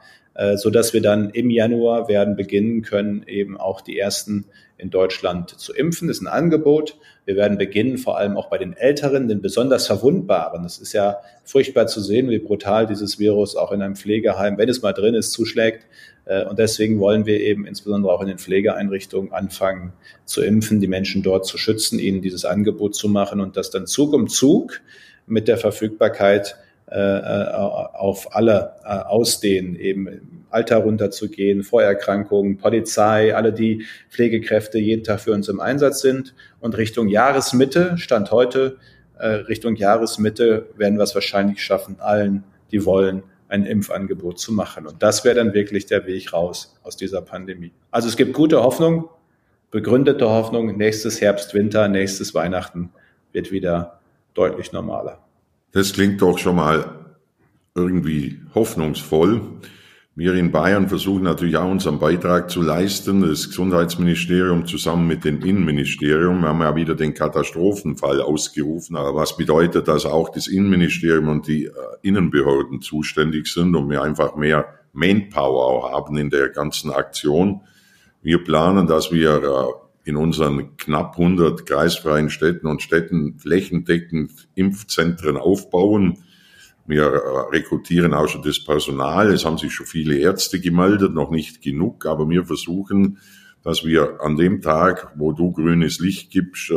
so 0.55 0.69
dass 0.69 0.93
wir 0.93 1.01
dann 1.01 1.31
im 1.31 1.49
Januar 1.49 2.07
werden 2.07 2.35
beginnen 2.35 2.81
können, 2.81 3.23
eben 3.27 3.57
auch 3.57 3.81
die 3.81 3.99
ersten 3.99 4.45
in 4.79 4.89
Deutschland 4.89 5.59
zu 5.59 5.73
impfen. 5.73 6.07
Das 6.07 6.17
ist 6.17 6.23
ein 6.23 6.27
Angebot. 6.27 6.97
Wir 7.25 7.35
werden 7.35 7.57
beginnen, 7.57 7.97
vor 7.97 8.17
allem 8.17 8.37
auch 8.37 8.49
bei 8.49 8.57
den 8.57 8.73
Älteren, 8.73 9.27
den 9.27 9.41
besonders 9.41 9.85
Verwundbaren. 9.85 10.65
Es 10.65 10.79
ist 10.79 10.93
ja 10.93 11.17
furchtbar 11.43 11.87
zu 11.87 12.01
sehen, 12.01 12.29
wie 12.29 12.39
brutal 12.39 12.87
dieses 12.87 13.19
Virus 13.19 13.55
auch 13.55 13.71
in 13.71 13.81
einem 13.81 13.95
Pflegeheim, 13.95 14.57
wenn 14.57 14.69
es 14.69 14.81
mal 14.81 14.93
drin 14.93 15.13
ist, 15.13 15.31
zuschlägt. 15.31 15.85
Äh, 16.25 16.45
und 16.45 16.57
deswegen 16.57 16.99
wollen 16.99 17.25
wir 17.25 17.39
eben 17.41 17.67
insbesondere 17.67 18.13
auch 18.13 18.21
in 18.21 18.29
den 18.29 18.37
Pflegeeinrichtungen 18.37 19.33
anfangen 19.33 19.93
zu 20.25 20.41
impfen, 20.41 20.79
die 20.79 20.87
Menschen 20.87 21.21
dort 21.21 21.45
zu 21.45 21.57
schützen, 21.57 21.99
ihnen 21.99 22.21
dieses 22.21 22.45
Angebot 22.45 22.95
zu 22.95 23.09
machen 23.09 23.41
und 23.41 23.57
das 23.57 23.69
dann 23.69 23.85
Zug 23.85 24.13
um 24.13 24.29
Zug 24.29 24.81
mit 25.27 25.47
der 25.47 25.57
Verfügbarkeit 25.57 26.55
äh, 26.89 26.97
äh, 26.97 27.53
auf 27.53 28.35
alle 28.35 28.83
ausdehnen, 28.85 29.75
eben 29.75 30.38
Alter 30.49 30.77
runterzugehen, 30.77 31.63
Vorerkrankungen, 31.63 32.57
Polizei, 32.57 33.35
alle 33.35 33.53
die 33.53 33.85
Pflegekräfte 34.09 34.79
jeden 34.79 35.03
Tag 35.03 35.21
für 35.21 35.33
uns 35.33 35.47
im 35.49 35.59
Einsatz 35.59 36.01
sind. 36.01 36.33
Und 36.59 36.77
Richtung 36.77 37.07
Jahresmitte, 37.07 37.97
Stand 37.97 38.31
heute, 38.31 38.77
äh, 39.17 39.27
Richtung 39.27 39.75
Jahresmitte 39.75 40.67
werden 40.75 40.97
wir 40.97 41.03
es 41.03 41.13
wahrscheinlich 41.13 41.63
schaffen, 41.63 41.97
allen, 41.99 42.43
die 42.71 42.85
wollen, 42.85 43.23
ein 43.47 43.65
Impfangebot 43.65 44.39
zu 44.39 44.53
machen. 44.53 44.85
Und 44.85 45.01
das 45.01 45.25
wäre 45.25 45.35
dann 45.35 45.53
wirklich 45.53 45.87
der 45.87 46.05
Weg 46.05 46.33
raus 46.33 46.77
aus 46.83 46.95
dieser 46.95 47.21
Pandemie. 47.21 47.71
Also 47.91 48.07
es 48.07 48.15
gibt 48.15 48.33
gute 48.33 48.61
Hoffnung, 48.61 49.09
begründete 49.71 50.29
Hoffnung. 50.29 50.77
Nächstes 50.77 51.19
Herbst, 51.19 51.53
Winter, 51.53 51.87
nächstes 51.87 52.35
Weihnachten 52.35 52.91
wird 53.31 53.51
wieder 53.51 53.99
deutlich 54.35 54.71
normaler. 54.71 55.19
Das 55.71 55.93
klingt 55.93 56.21
doch 56.21 56.37
schon 56.37 56.55
mal 56.55 56.99
irgendwie 57.75 58.39
hoffnungsvoll. 58.53 59.41
Wir 60.15 60.33
in 60.33 60.51
Bayern 60.51 60.89
versuchen 60.89 61.23
natürlich 61.23 61.55
auch 61.55 61.69
unseren 61.69 61.99
Beitrag 61.99 62.49
zu 62.49 62.61
leisten. 62.61 63.21
Das 63.21 63.47
Gesundheitsministerium 63.47 64.65
zusammen 64.65 65.07
mit 65.07 65.23
dem 65.23 65.41
Innenministerium. 65.41 66.41
Wir 66.41 66.49
haben 66.49 66.61
ja 66.61 66.75
wieder 66.75 66.95
den 66.95 67.13
Katastrophenfall 67.13 68.21
ausgerufen. 68.21 68.97
Aber 68.97 69.15
was 69.15 69.37
bedeutet, 69.37 69.87
dass 69.87 70.05
auch 70.05 70.29
das 70.29 70.47
Innenministerium 70.47 71.29
und 71.29 71.47
die 71.47 71.65
äh, 71.65 71.71
Innenbehörden 72.01 72.81
zuständig 72.81 73.47
sind 73.47 73.75
und 73.75 73.89
wir 73.89 74.01
einfach 74.01 74.35
mehr 74.35 74.65
Manpower 74.91 75.91
haben 75.91 76.17
in 76.17 76.29
der 76.29 76.49
ganzen 76.49 76.91
Aktion. 76.91 77.61
Wir 78.21 78.43
planen, 78.43 78.87
dass 78.87 79.11
wir 79.11 79.43
äh, 79.43 80.09
in 80.09 80.17
unseren 80.17 80.75
knapp 80.75 81.17
100 81.17 81.65
kreisfreien 81.65 82.29
Städten 82.29 82.67
und 82.67 82.81
Städten 82.81 83.37
flächendeckend 83.37 84.49
Impfzentren 84.55 85.37
aufbauen 85.37 86.23
wir 86.89 87.03
äh, 87.03 87.55
rekrutieren 87.55 88.13
auch 88.13 88.27
schon 88.27 88.41
das 88.41 88.63
Personal. 88.63 89.31
Es 89.31 89.45
haben 89.45 89.59
sich 89.59 89.73
schon 89.73 89.85
viele 89.85 90.17
Ärzte 90.17 90.59
gemeldet, 90.59 91.13
noch 91.13 91.29
nicht 91.29 91.61
genug, 91.61 92.05
aber 92.07 92.27
wir 92.27 92.45
versuchen, 92.45 93.19
dass 93.63 93.85
wir 93.85 94.21
an 94.21 94.37
dem 94.37 94.61
Tag, 94.61 95.13
wo 95.15 95.31
du 95.31 95.51
grünes 95.51 95.99
Licht 95.99 96.31
gibst, 96.31 96.71
äh, 96.71 96.73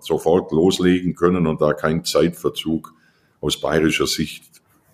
sofort 0.00 0.52
loslegen 0.52 1.14
können 1.14 1.46
und 1.46 1.62
da 1.62 1.72
keinen 1.72 2.04
Zeitverzug 2.04 2.92
aus 3.40 3.58
bayerischer 3.58 4.06
Sicht 4.06 4.44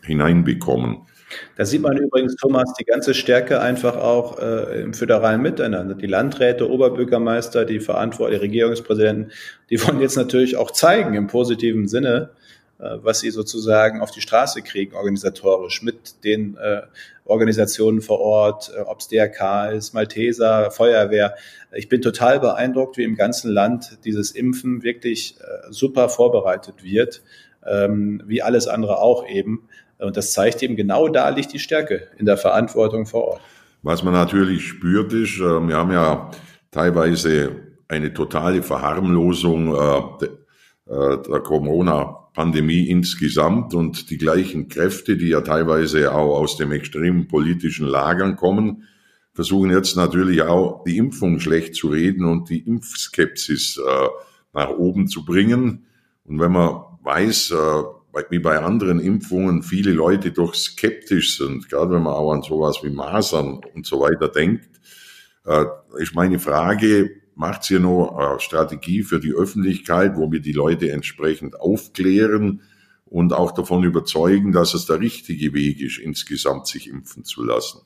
hineinbekommen. 0.02 0.98
Da 1.56 1.64
sieht 1.64 1.82
man 1.82 1.96
übrigens, 1.96 2.36
Thomas, 2.36 2.72
die 2.74 2.84
ganze 2.84 3.14
Stärke 3.14 3.60
einfach 3.60 3.96
auch 3.96 4.38
äh, 4.38 4.82
im 4.82 4.94
föderalen 4.94 5.42
Miteinander. 5.42 5.94
Die 5.94 6.06
Landräte, 6.06 6.68
Oberbürgermeister, 6.68 7.64
die 7.64 7.80
Verantwortlichen, 7.80 8.42
Regierungspräsidenten, 8.42 9.32
die 9.68 9.84
wollen 9.84 10.00
jetzt 10.00 10.16
natürlich 10.16 10.56
auch 10.56 10.70
zeigen 10.70 11.14
im 11.14 11.26
positiven 11.26 11.88
Sinne, 11.88 12.30
was 13.02 13.20
sie 13.20 13.30
sozusagen 13.30 14.00
auf 14.00 14.10
die 14.10 14.20
Straße 14.20 14.62
kriegen, 14.62 14.94
organisatorisch, 14.94 15.82
mit 15.82 16.25
den 16.25 16.56
äh, 16.56 16.82
Organisationen 17.25 18.00
vor 18.00 18.20
Ort, 18.20 18.72
äh, 18.76 18.80
ob 18.80 19.00
es 19.00 19.08
DRK 19.08 19.70
ist, 19.70 19.94
Malteser, 19.94 20.70
Feuerwehr. 20.70 21.34
Ich 21.72 21.88
bin 21.88 22.02
total 22.02 22.40
beeindruckt, 22.40 22.96
wie 22.96 23.04
im 23.04 23.16
ganzen 23.16 23.50
Land 23.50 23.99
dieses 24.04 24.32
Impfen 24.32 24.82
wirklich 24.82 25.37
äh, 25.40 25.72
super 25.72 26.08
vorbereitet 26.08 26.82
wird, 26.82 27.22
ähm, 27.66 28.22
wie 28.26 28.42
alles 28.42 28.66
andere 28.66 28.99
auch 28.99 29.26
eben. 29.28 29.68
Und 29.99 30.16
das 30.16 30.32
zeigt 30.32 30.62
eben 30.62 30.76
genau 30.76 31.08
da 31.08 31.28
liegt 31.28 31.52
die 31.52 31.58
Stärke 31.58 32.08
in 32.18 32.26
der 32.26 32.37
Verantwortung 32.37 33.06
vor 33.06 33.25
Ort. 33.25 33.40
Was 33.82 34.02
man 34.02 34.14
natürlich 34.14 34.66
spürt 34.66 35.12
ist, 35.12 35.38
äh, 35.38 35.68
wir 35.68 35.76
haben 35.76 35.92
ja 35.92 36.30
teilweise 36.70 37.52
eine 37.88 38.12
totale 38.12 38.62
Verharmlosung 38.62 39.75
äh, 39.75 40.26
der 40.88 41.40
Corona-Pandemie 42.34 42.88
insgesamt 42.88 43.75
und 43.75 44.10
die 44.10 44.18
gleichen 44.18 44.68
Kräfte, 44.68 45.16
die 45.16 45.28
ja 45.28 45.40
teilweise 45.40 46.12
auch 46.12 46.38
aus 46.38 46.56
dem 46.56 46.72
extremen 46.72 47.28
politischen 47.28 47.87
Lagern 47.87 48.37
kommen, 48.37 48.84
versuchen 49.34 49.70
jetzt 49.70 49.96
natürlich 49.96 50.42
auch 50.42 50.84
die 50.84 50.96
Impfung 50.96 51.40
schlecht 51.40 51.75
zu 51.75 51.88
reden 51.88 52.25
und 52.25 52.50
die 52.50 52.60
Impfskepsis 52.60 53.80
nach 54.52 54.70
oben 54.70 55.06
zu 55.06 55.25
bringen. 55.25 55.87
Und 56.25 56.40
wenn 56.40 56.52
man 56.52 56.82
weiß, 57.02 57.54
wie 58.30 58.38
bei 58.38 58.58
anderen 58.58 59.00
Impfungen 59.00 59.62
viele 59.62 59.92
Leute 59.92 60.32
doch 60.32 60.54
skeptisch 60.54 61.38
sind, 61.38 61.68
gerade 61.68 61.92
wenn 61.94 62.02
man 62.02 62.14
auch 62.14 62.32
an 62.32 62.42
sowas 62.42 62.78
wie 62.82 62.90
Masern 62.90 63.60
und 63.75 63.87
so 63.87 64.00
weiter 64.00 64.28
denkt, 64.28 64.68
äh, 65.46 65.64
ist 65.99 66.14
meine 66.14 66.38
Frage, 66.38 67.19
macht 67.40 67.70
ihr 67.70 67.80
noch 67.80 68.18
eine 68.18 68.38
Strategie 68.38 69.02
für 69.02 69.18
die 69.18 69.32
Öffentlichkeit, 69.32 70.16
wo 70.16 70.30
wir 70.30 70.40
die 70.40 70.52
Leute 70.52 70.92
entsprechend 70.92 71.59
aufklären 71.59 72.61
und 73.06 73.32
auch 73.32 73.52
davon 73.52 73.82
überzeugen, 73.82 74.52
dass 74.52 74.75
es 74.75 74.85
der 74.85 75.00
richtige 75.00 75.54
Weg 75.54 75.80
ist, 75.80 75.99
insgesamt 75.99 76.66
sich 76.66 76.87
impfen 76.87 77.25
zu 77.25 77.42
lassen? 77.42 77.80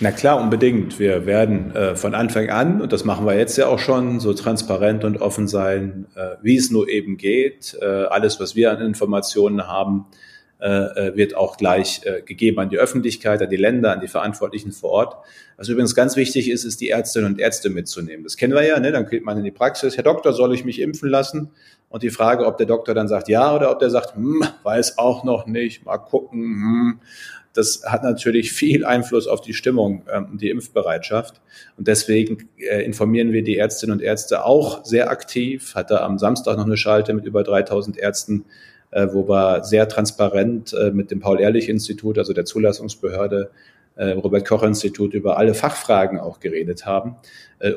Na 0.00 0.10
klar, 0.10 0.40
unbedingt. 0.40 0.98
Wir 0.98 1.24
werden 1.24 1.70
äh, 1.70 1.94
von 1.94 2.16
Anfang 2.16 2.50
an, 2.50 2.82
und 2.82 2.92
das 2.92 3.04
machen 3.04 3.24
wir 3.26 3.38
jetzt 3.38 3.56
ja 3.56 3.68
auch 3.68 3.78
schon, 3.78 4.18
so 4.18 4.34
transparent 4.34 5.04
und 5.04 5.18
offen 5.18 5.46
sein, 5.46 6.06
äh, 6.16 6.30
wie 6.42 6.56
es 6.56 6.72
nur 6.72 6.88
eben 6.88 7.16
geht. 7.16 7.78
Äh, 7.80 7.84
alles, 7.84 8.40
was 8.40 8.56
wir 8.56 8.72
an 8.72 8.80
Informationen 8.80 9.68
haben, 9.68 10.06
äh, 10.10 10.14
äh, 10.14 10.33
wird 10.60 11.36
auch 11.36 11.56
gleich 11.56 12.00
äh, 12.04 12.22
gegeben 12.22 12.58
an 12.58 12.70
die 12.70 12.78
Öffentlichkeit, 12.78 13.42
an 13.42 13.50
die 13.50 13.56
Länder, 13.56 13.92
an 13.92 14.00
die 14.00 14.08
Verantwortlichen 14.08 14.72
vor 14.72 14.90
Ort. 14.90 15.16
Was 15.56 15.68
übrigens 15.68 15.94
ganz 15.94 16.16
wichtig 16.16 16.50
ist, 16.50 16.64
ist 16.64 16.80
die 16.80 16.88
Ärztinnen 16.88 17.32
und 17.32 17.40
Ärzte 17.40 17.70
mitzunehmen. 17.70 18.24
Das 18.24 18.36
kennen 18.36 18.54
wir 18.54 18.64
ja, 18.64 18.80
ne? 18.80 18.90
dann 18.90 19.06
geht 19.06 19.24
man 19.24 19.36
in 19.36 19.44
die 19.44 19.50
Praxis, 19.50 19.96
Herr 19.96 20.04
Doktor, 20.04 20.32
soll 20.32 20.54
ich 20.54 20.64
mich 20.64 20.80
impfen 20.80 21.08
lassen? 21.08 21.50
Und 21.88 22.02
die 22.02 22.10
Frage, 22.10 22.46
ob 22.46 22.56
der 22.56 22.66
Doktor 22.66 22.94
dann 22.94 23.08
sagt 23.08 23.28
ja 23.28 23.54
oder 23.54 23.70
ob 23.70 23.78
der 23.78 23.90
sagt, 23.90 24.16
hm, 24.16 24.42
weiß 24.62 24.98
auch 24.98 25.22
noch 25.22 25.46
nicht, 25.46 25.84
mal 25.84 25.98
gucken. 25.98 26.40
Hm 26.40 27.00
das 27.54 27.84
hat 27.86 28.02
natürlich 28.02 28.52
viel 28.52 28.84
Einfluss 28.84 29.26
auf 29.28 29.40
die 29.40 29.54
Stimmung 29.54 30.04
ähm, 30.12 30.26
und 30.32 30.42
die 30.42 30.50
Impfbereitschaft. 30.50 31.40
Und 31.78 31.88
deswegen 31.88 32.48
äh, 32.58 32.84
informieren 32.84 33.32
wir 33.32 33.42
die 33.42 33.56
Ärztinnen 33.56 33.94
und 33.94 34.02
Ärzte 34.02 34.44
auch 34.44 34.84
sehr 34.84 35.08
aktiv. 35.08 35.74
Hatte 35.74 36.02
am 36.02 36.18
Samstag 36.18 36.56
noch 36.56 36.66
eine 36.66 36.76
Schalte 36.76 37.14
mit 37.14 37.24
über 37.24 37.44
3000 37.44 37.96
Ärzten, 37.96 38.44
äh, 38.94 39.08
wo 39.12 39.28
wir 39.28 39.64
sehr 39.64 39.88
transparent 39.88 40.72
äh, 40.72 40.90
mit 40.90 41.10
dem 41.10 41.20
Paul-Ehrlich-Institut, 41.20 42.18
also 42.18 42.32
der 42.32 42.44
Zulassungsbehörde, 42.44 43.50
Robert 43.96 44.44
Koch 44.44 44.64
Institut 44.64 45.14
über 45.14 45.36
alle 45.36 45.54
Fachfragen 45.54 46.18
auch 46.18 46.40
geredet 46.40 46.84
haben. 46.84 47.14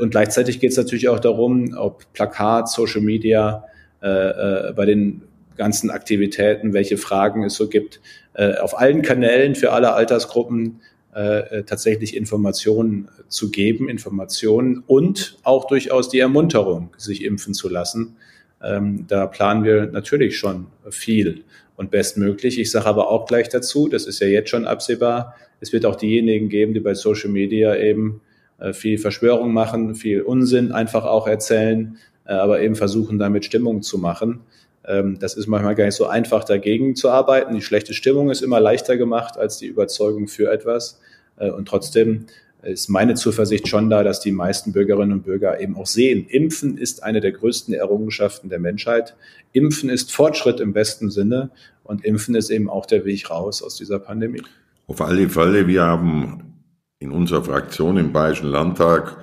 Und 0.02 0.10
gleichzeitig 0.10 0.60
geht 0.60 0.72
es 0.72 0.78
natürlich 0.78 1.10
auch 1.10 1.20
darum, 1.20 1.78
ob 1.78 2.12
Plakat, 2.14 2.70
Social 2.70 3.02
Media 3.02 3.66
bei 4.02 4.86
den 4.88 5.22
ganzen 5.58 5.92
Aktivitäten, 5.92 6.74
welche 6.74 6.98
Fragen 6.98 7.44
es 7.44 7.56
so 7.56 7.68
gibt, 7.68 8.00
äh, 8.34 8.56
auf 8.58 8.78
allen 8.80 9.02
Kanälen 9.02 9.56
für 9.56 9.74
alle 9.74 9.94
Altersgruppen 9.94 10.80
äh, 11.14 11.64
tatsächlich 11.64 12.16
Informationen 12.16 13.10
zu 13.28 13.50
geben, 13.50 13.90
Informationen 13.90 14.84
und 14.86 15.38
auch 15.44 15.66
durchaus 15.66 16.10
die 16.10 16.20
Ermunterung, 16.20 16.92
sich 16.98 17.24
impfen 17.24 17.54
zu 17.54 17.68
lassen. 17.68 18.16
Ähm, 18.64 19.06
da 19.08 19.28
planen 19.28 19.64
wir 19.64 19.88
natürlich 19.88 20.38
schon 20.38 20.68
viel 20.90 21.44
und 21.76 21.92
bestmöglich. 21.92 22.60
Ich 22.60 22.72
sage 22.72 22.88
aber 22.88 23.10
auch 23.10 23.26
gleich 23.28 23.50
dazu, 23.50 23.88
das 23.88 24.06
ist 24.06 24.20
ja 24.20 24.28
jetzt 24.28 24.50
schon 24.50 24.66
absehbar, 24.66 25.36
es 25.60 25.74
wird 25.74 25.86
auch 25.86 25.96
diejenigen 25.96 26.50
geben, 26.50 26.74
die 26.74 26.80
bei 26.80 26.94
Social 26.94 27.30
Media 27.30 27.76
eben 27.76 28.22
äh, 28.60 28.74
viel 28.74 28.98
Verschwörung 28.98 29.54
machen, 29.54 29.96
viel 29.96 30.22
Unsinn 30.22 30.72
einfach 30.72 31.06
auch 31.06 31.28
erzählen, 31.28 31.98
aber 32.26 32.60
eben 32.60 32.76
versuchen 32.76 33.20
damit 33.20 33.46
Stimmung 33.46 33.82
zu 33.82 33.98
machen. 33.98 34.42
Ähm, 34.88 35.18
das 35.20 35.36
ist 35.36 35.48
manchmal 35.48 35.76
gar 35.76 35.86
nicht 35.86 35.96
so 35.96 36.08
einfach, 36.08 36.44
dagegen 36.44 36.96
zu 36.96 37.10
arbeiten. 37.10 37.56
Die 37.56 37.62
schlechte 37.62 37.94
Stimmung 37.94 38.30
ist 38.30 38.42
immer 38.42 38.60
leichter 38.60 38.98
gemacht 38.98 39.38
als 39.38 39.58
die 39.58 39.68
Überzeugung 39.68 40.28
für 40.28 40.52
etwas. 40.52 41.00
Äh, 41.38 41.52
und 41.52 41.68
trotzdem 41.68 42.26
ist 42.72 42.90
meine 42.90 43.16
Zuversicht 43.16 43.68
schon 43.68 43.90
da, 43.90 44.04
dass 44.04 44.20
die 44.20 44.32
meisten 44.32 44.74
Bürgerinnen 44.74 45.14
und 45.14 45.24
Bürger 45.24 45.60
eben 45.60 45.76
auch 45.76 45.86
sehen, 45.86 46.28
Impfen 46.28 46.78
ist 46.78 47.04
eine 47.04 47.22
der 47.22 47.32
größten 47.32 47.74
Errungenschaften 47.74 48.50
der 48.50 48.60
Menschheit. 48.60 49.16
Impfen 49.54 49.90
ist 49.90 50.12
Fortschritt 50.12 50.60
im 50.60 50.74
besten 50.74 51.10
Sinne 51.10 51.52
und 51.84 52.04
Impfen 52.04 52.36
ist 52.36 52.50
eben 52.50 52.70
auch 52.70 52.86
der 52.86 53.06
Weg 53.06 53.30
raus 53.30 53.62
aus 53.64 53.76
dieser 53.76 54.00
Pandemie. 54.00 54.42
Auf 54.88 55.02
alle 55.02 55.30
Fälle, 55.30 55.68
wir 55.68 55.84
haben 55.84 56.64
in 57.00 57.12
unserer 57.12 57.44
Fraktion 57.44 57.98
im 57.98 58.12
Bayerischen 58.12 58.50
Landtag 58.50 59.18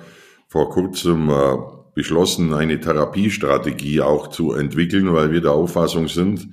vor 0.47 0.69
kurzem 0.69 1.29
äh, 1.29 1.57
beschlossen, 1.93 2.53
eine 2.53 2.79
Therapiestrategie 2.79 4.01
auch 4.01 4.27
zu 4.29 4.53
entwickeln, 4.53 5.13
weil 5.13 5.31
wir 5.31 5.41
der 5.41 5.51
Auffassung 5.51 6.07
sind, 6.07 6.47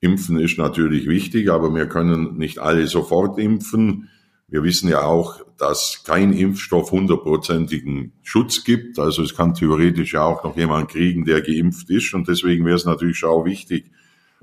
Impfen 0.00 0.40
ist 0.40 0.56
natürlich 0.58 1.06
wichtig, 1.08 1.50
aber 1.50 1.74
wir 1.74 1.86
können 1.86 2.38
nicht 2.38 2.58
alle 2.58 2.86
sofort 2.86 3.38
impfen. 3.38 4.08
Wir 4.50 4.64
wissen 4.64 4.88
ja 4.88 5.02
auch, 5.02 5.40
dass 5.58 6.02
kein 6.04 6.32
Impfstoff 6.32 6.90
hundertprozentigen 6.90 8.12
Schutz 8.22 8.64
gibt. 8.64 8.98
Also 8.98 9.22
es 9.22 9.36
kann 9.36 9.54
theoretisch 9.54 10.14
ja 10.14 10.24
auch 10.24 10.42
noch 10.42 10.56
jemand 10.56 10.90
kriegen, 10.90 11.24
der 11.24 11.40
geimpft 11.40 11.88
ist. 11.88 12.12
Und 12.14 12.26
deswegen 12.26 12.64
wäre 12.64 12.74
es 12.74 12.84
natürlich 12.84 13.24
auch 13.24 13.44
wichtig, 13.44 13.92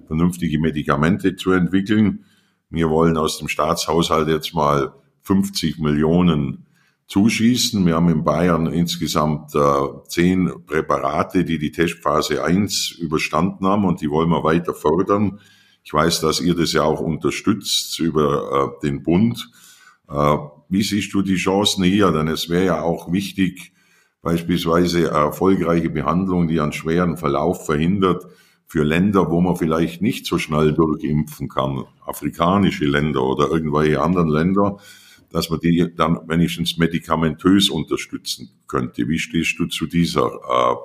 vernünftige 0.06 0.60
Medikamente 0.60 1.36
zu 1.36 1.52
entwickeln. 1.52 2.24
Wir 2.70 2.90
wollen 2.90 3.18
aus 3.18 3.38
dem 3.38 3.50
Staatshaushalt 3.50 4.30
jetzt 4.30 4.54
mal 4.54 4.94
50 5.24 5.80
Millionen 5.80 6.66
zuschießen. 7.08 7.86
Wir 7.86 7.96
haben 7.96 8.10
in 8.10 8.24
Bayern 8.24 8.68
insgesamt 8.68 9.56
äh, 9.56 9.60
zehn 10.08 10.52
Präparate, 10.66 11.44
die 11.44 11.58
die 11.58 11.72
Testphase 11.72 12.44
1 12.44 12.92
überstanden 12.92 13.66
haben 13.68 13.86
und 13.86 14.02
die 14.02 14.10
wollen 14.10 14.30
wir 14.30 14.44
weiter 14.44 14.74
fördern. 14.74 15.40
Ich 15.84 15.94
weiß, 15.94 16.22
dass 16.22 16.42
ihr 16.42 16.56
das 16.56 16.74
ja 16.74 16.84
auch 16.84 17.00
unterstützt 17.00 18.00
über 18.00 18.76
äh, 18.82 18.86
den 18.86 19.04
Bund. 19.04 19.50
Äh, 20.10 20.38
wie 20.70 20.84
siehst 20.84 21.14
du 21.14 21.22
die 21.22 21.36
Chancen 21.36 21.84
hier? 21.84 22.12
Denn 22.12 22.28
es 22.28 22.50
wäre 22.50 22.66
ja 22.66 22.82
auch 22.82 23.12
wichtig, 23.12 23.74
beispielsweise 24.22 25.10
erfolgreiche 25.10 25.90
Behandlung, 25.90 26.48
die 26.48 26.60
einen 26.60 26.74
schweren 26.74 27.18
Verlauf 27.18 27.66
verhindert, 27.66 28.26
für 28.66 28.84
Länder, 28.84 29.32
wo 29.32 29.40
man 29.40 29.56
vielleicht 29.56 30.02
nicht 30.02 30.26
so 30.26 30.38
schnell 30.38 30.74
durchimpfen 30.74 31.48
kann, 31.48 31.86
afrikanische 32.06 32.86
Länder 32.86 33.24
oder 33.24 33.50
irgendwelche 33.50 34.02
anderen 34.02 34.28
Länder, 34.28 34.78
dass 35.32 35.50
man 35.50 35.60
die 35.62 35.94
dann 35.96 36.20
wenigstens 36.28 36.78
medikamentös 36.78 37.70
unterstützen 37.70 38.50
könnte. 38.68 39.08
Wie 39.08 39.20
stehst 39.20 39.58
du 39.58 39.68
zu 39.68 39.86
dieser 39.86 40.26
äh, 40.26 40.76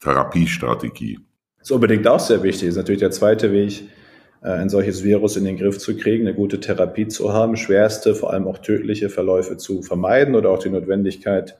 Therapiestrategie? 0.00 1.20
Das 1.58 1.70
ist 1.70 1.74
unbedingt 1.74 2.06
auch 2.08 2.20
sehr 2.20 2.42
wichtig. 2.42 2.62
Das 2.62 2.70
ist 2.70 2.76
natürlich 2.76 3.00
der 3.00 3.12
zweite 3.12 3.52
Weg, 3.52 3.88
ein 4.50 4.68
solches 4.68 5.02
Virus 5.02 5.36
in 5.36 5.44
den 5.44 5.56
Griff 5.56 5.78
zu 5.78 5.96
kriegen, 5.96 6.26
eine 6.26 6.36
gute 6.36 6.60
Therapie 6.60 7.08
zu 7.08 7.32
haben, 7.32 7.56
schwerste, 7.56 8.14
vor 8.14 8.32
allem 8.32 8.46
auch 8.46 8.58
tödliche 8.58 9.08
Verläufe 9.08 9.56
zu 9.56 9.82
vermeiden 9.82 10.34
oder 10.34 10.50
auch 10.50 10.58
die 10.58 10.68
Notwendigkeit, 10.68 11.56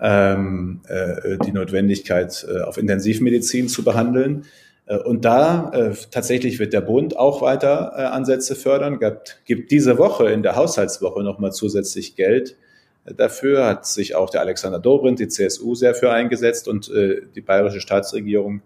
ähm, 0.00 0.80
äh, 0.88 1.38
die 1.44 1.52
Notwendigkeit 1.52 2.46
äh, 2.48 2.60
auf 2.60 2.78
Intensivmedizin 2.78 3.68
zu 3.68 3.82
behandeln. 3.82 4.44
Äh, 4.86 4.98
und 4.98 5.24
da 5.24 5.72
äh, 5.74 5.94
tatsächlich 6.10 6.60
wird 6.60 6.72
der 6.72 6.82
Bund 6.82 7.16
auch 7.16 7.42
weiter 7.42 7.92
äh, 7.96 8.02
Ansätze 8.02 8.54
fördern, 8.54 9.00
gibt, 9.00 9.40
gibt 9.44 9.70
diese 9.72 9.98
Woche 9.98 10.30
in 10.30 10.44
der 10.44 10.54
Haushaltswoche 10.54 11.22
nochmal 11.22 11.52
zusätzlich 11.52 12.14
Geld. 12.14 12.56
Äh, 13.04 13.14
dafür 13.14 13.66
hat 13.66 13.86
sich 13.86 14.14
auch 14.14 14.30
der 14.30 14.40
Alexander 14.42 14.78
Dobrindt, 14.78 15.18
die 15.18 15.28
CSU, 15.28 15.74
sehr 15.74 15.94
für 15.94 16.12
eingesetzt 16.12 16.68
und 16.68 16.90
äh, 16.90 17.22
die 17.34 17.40
bayerische 17.40 17.80
Staatsregierung, 17.80 18.62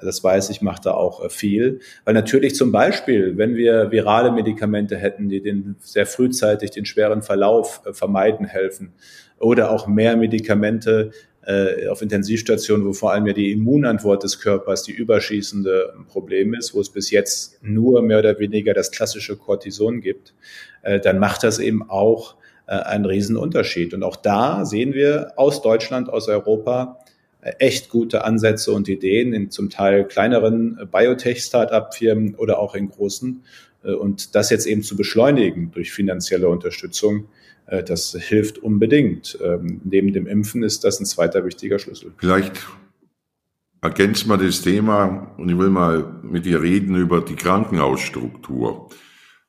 das 0.00 0.22
weiß 0.22 0.50
ich, 0.50 0.62
macht 0.62 0.86
da 0.86 0.92
auch 0.92 1.24
äh, 1.24 1.30
viel. 1.30 1.80
Weil 2.04 2.14
natürlich 2.14 2.54
zum 2.54 2.72
Beispiel, 2.72 3.36
wenn 3.36 3.56
wir 3.56 3.90
virale 3.90 4.32
Medikamente 4.32 4.96
hätten, 4.96 5.28
die 5.28 5.42
den 5.42 5.76
sehr 5.80 6.06
frühzeitig 6.06 6.70
den 6.70 6.84
schweren 6.84 7.22
Verlauf 7.22 7.82
vermeiden 7.92 8.46
helfen, 8.46 8.92
oder 9.40 9.70
auch 9.70 9.86
mehr 9.86 10.16
Medikamente, 10.16 11.12
äh, 11.48 11.88
auf 11.88 12.02
Intensivstationen, 12.02 12.86
wo 12.86 12.92
vor 12.92 13.12
allem 13.12 13.26
ja 13.26 13.32
die 13.32 13.52
Immunantwort 13.52 14.22
des 14.22 14.38
Körpers 14.40 14.82
die 14.82 14.92
überschießende 14.92 15.94
Problem 16.08 16.52
ist, 16.52 16.74
wo 16.74 16.80
es 16.80 16.90
bis 16.90 17.10
jetzt 17.10 17.58
nur 17.62 18.02
mehr 18.02 18.18
oder 18.18 18.38
weniger 18.38 18.74
das 18.74 18.90
klassische 18.90 19.36
Cortison 19.36 20.00
gibt, 20.02 20.34
äh, 20.82 21.00
dann 21.00 21.18
macht 21.18 21.44
das 21.44 21.58
eben 21.58 21.88
auch 21.88 22.36
äh, 22.66 22.72
einen 22.72 23.06
Riesenunterschied. 23.06 23.94
Und 23.94 24.02
auch 24.02 24.16
da 24.16 24.66
sehen 24.66 24.92
wir 24.92 25.32
aus 25.36 25.62
Deutschland, 25.62 26.10
aus 26.10 26.28
Europa, 26.28 26.98
äh, 27.00 27.08
echt 27.40 27.88
gute 27.88 28.24
Ansätze 28.24 28.72
und 28.72 28.88
Ideen 28.88 29.32
in 29.32 29.50
zum 29.50 29.70
Teil 29.70 30.04
kleineren 30.06 30.78
äh, 30.80 30.86
Biotech-Startup-Firmen 30.86 32.34
oder 32.34 32.58
auch 32.58 32.74
in 32.74 32.88
großen. 32.88 33.44
Äh, 33.84 33.92
und 33.92 34.34
das 34.34 34.50
jetzt 34.50 34.66
eben 34.66 34.82
zu 34.82 34.96
beschleunigen 34.96 35.70
durch 35.70 35.92
finanzielle 35.92 36.48
Unterstützung, 36.48 37.28
das 37.84 38.16
hilft 38.18 38.56
unbedingt. 38.56 39.38
Ähm, 39.44 39.82
neben 39.84 40.14
dem 40.14 40.26
Impfen 40.26 40.62
ist 40.62 40.84
das 40.84 41.00
ein 41.00 41.04
zweiter 41.04 41.44
wichtiger 41.44 41.78
Schlüssel. 41.78 42.14
Vielleicht 42.16 42.66
ergänzen 43.82 44.30
wir 44.30 44.38
das 44.38 44.62
Thema 44.62 45.34
und 45.36 45.50
ich 45.50 45.58
will 45.58 45.68
mal 45.68 46.14
mit 46.22 46.46
dir 46.46 46.62
reden 46.62 46.94
über 46.94 47.20
die 47.20 47.36
Krankenhausstruktur. 47.36 48.88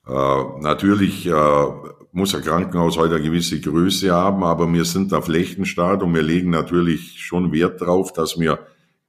Äh, 0.07 0.61
natürlich 0.61 1.25
äh, 1.27 1.65
muss 2.11 2.33
ein 2.33 2.41
Krankenhaus 2.41 2.97
heute 2.97 3.15
eine 3.15 3.23
gewisse 3.23 3.59
Größe 3.59 4.11
haben, 4.11 4.43
aber 4.43 4.71
wir 4.71 4.85
sind 4.85 5.13
auf 5.13 5.25
Flächenstaat 5.25 6.01
und 6.01 6.13
wir 6.13 6.23
legen 6.23 6.49
natürlich 6.49 7.19
schon 7.19 7.51
Wert 7.51 7.81
darauf, 7.81 8.13
dass 8.13 8.39
wir 8.39 8.59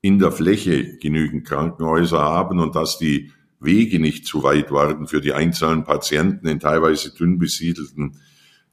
in 0.02 0.18
der 0.18 0.32
Fläche 0.32 0.99
genügend 0.99 1.47
Krankenhäuser 1.47 2.20
haben 2.20 2.59
und 2.59 2.75
dass 2.75 2.99
die 2.99 3.32
Wege 3.61 4.00
nicht 4.00 4.26
zu 4.26 4.42
weit 4.42 4.73
werden 4.73 5.06
für 5.06 5.20
die 5.20 5.35
einzelnen 5.35 5.85
Patienten 5.85 6.47
in 6.49 6.61
teilweise 6.61 7.14
dünn 7.14 7.38
besiedelten 7.38 8.16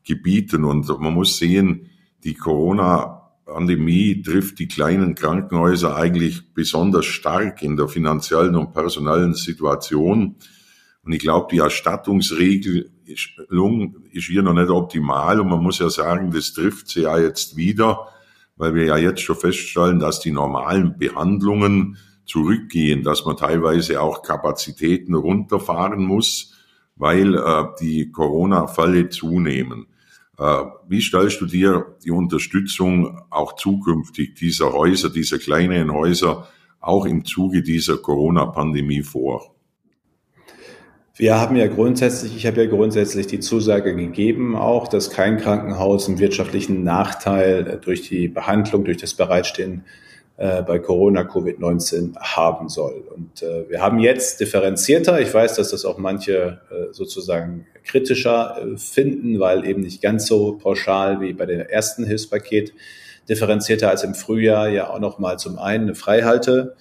Gebieten. 0.04 0.64
Und 0.64 0.88
man 1.00 1.14
muss 1.14 1.38
sehen, 1.38 1.90
die 2.24 2.34
Corona-Pandemie 2.34 4.22
trifft 4.22 4.60
die 4.60 4.70
kleinen 4.70 5.16
Krankenhäuser 5.16 5.96
eigentlich 5.96 6.54
besonders 6.54 7.06
stark 7.06 7.62
in 7.62 7.76
der 7.76 7.90
finanziellen 7.90 8.56
und 8.56 8.74
personellen 8.74 9.34
Situation. 9.34 10.36
Und 11.08 11.14
ich 11.14 11.20
glaube, 11.20 11.48
die 11.50 11.60
Erstattungsregelung 11.60 13.96
ist 14.12 14.26
hier 14.26 14.44
noch 14.44 14.54
nicht 14.54 14.70
optimal. 14.70 15.40
Und 15.40 15.48
man 15.48 15.64
muss 15.64 15.80
ja 15.80 15.90
sagen, 15.90 16.32
das 16.32 16.52
trifft 16.52 16.90
sie 16.90 17.04
ja 17.04 17.18
jetzt 17.18 17.56
wieder, 17.56 18.10
weil 18.58 18.76
wir 18.76 18.84
ja 18.84 18.98
jetzt 18.98 19.22
schon 19.22 19.38
feststellen, 19.38 20.00
dass 20.00 20.20
die 20.20 20.34
normalen 20.34 20.98
Behandlungen 20.98 21.96
zurückgehen, 22.26 23.04
dass 23.04 23.24
man 23.24 23.38
teilweise 23.38 24.02
auch 24.02 24.22
Kapazitäten 24.22 25.16
runterfahren 25.16 26.04
muss, 26.04 26.56
weil 26.98 27.36
äh, 27.36 27.64
die 27.80 28.12
Corona-Fälle 28.12 29.08
zunehmen. 29.08 29.88
Äh, 30.38 30.64
wie 30.90 31.00
stellst 31.00 31.40
du 31.40 31.46
dir 31.46 31.96
die 32.04 32.12
Unterstützung 32.12 33.22
auch 33.30 33.56
zukünftig 33.56 34.36
dieser 34.36 34.74
Häuser, 34.74 35.10
dieser 35.10 35.40
kleinen 35.40 35.94
Häuser, 35.94 36.50
auch 36.82 37.06
im 37.06 37.24
Zuge 37.24 37.62
dieser 37.62 37.96
Corona-Pandemie 37.96 39.04
vor? 39.04 39.54
Wir 41.20 41.40
haben 41.40 41.56
ja 41.56 41.66
grundsätzlich, 41.66 42.36
ich 42.36 42.46
habe 42.46 42.64
ja 42.64 42.70
grundsätzlich 42.70 43.26
die 43.26 43.40
Zusage 43.40 43.96
gegeben, 43.96 44.56
auch, 44.56 44.88
dass 44.88 45.10
kein 45.10 45.38
Krankenhaus 45.38 46.08
einen 46.08 46.20
wirtschaftlichen 46.20 46.84
Nachteil 46.84 47.80
durch 47.84 48.08
die 48.08 48.28
Behandlung, 48.28 48.86
durch 48.86 48.98
das 48.98 49.16
Bereitstehen 49.16 49.84
äh, 50.38 50.62
bei 50.62 50.78
Corona, 50.78 51.22
Covid-19 51.22 52.16
haben 52.20 52.70
soll. 52.70 53.04
Und 53.16 53.42
äh, 53.42 53.68
wir 53.68 53.82
haben 53.82 53.98
jetzt 53.98 54.40
differenzierter, 54.42 55.20
ich 55.20 55.34
weiß, 55.34 55.56
dass 55.56 55.72
das 55.72 55.86
auch 55.86 55.98
manche 55.98 56.62
äh, 56.70 56.94
sozusagen 56.94 57.66
kritischer 57.84 58.56
äh, 58.62 58.78
finden, 58.78 59.40
weil 59.40 59.66
eben 59.66 59.82
nicht 59.82 60.04
ganz 60.04 60.28
so 60.28 60.60
pauschal 60.60 61.20
wie 61.20 61.34
bei 61.34 61.48
dem 61.48 61.62
ersten 61.62 62.06
Hilfspaket, 62.06 62.74
differenzierter 63.28 63.90
als 63.90 64.04
im 64.04 64.14
Frühjahr 64.14 64.70
ja 64.70 64.92
auch 64.92 65.00
nochmal 65.00 65.40
zum 65.40 65.58
einen 65.58 65.86
eine 65.86 65.96
Freihalte 65.96 66.76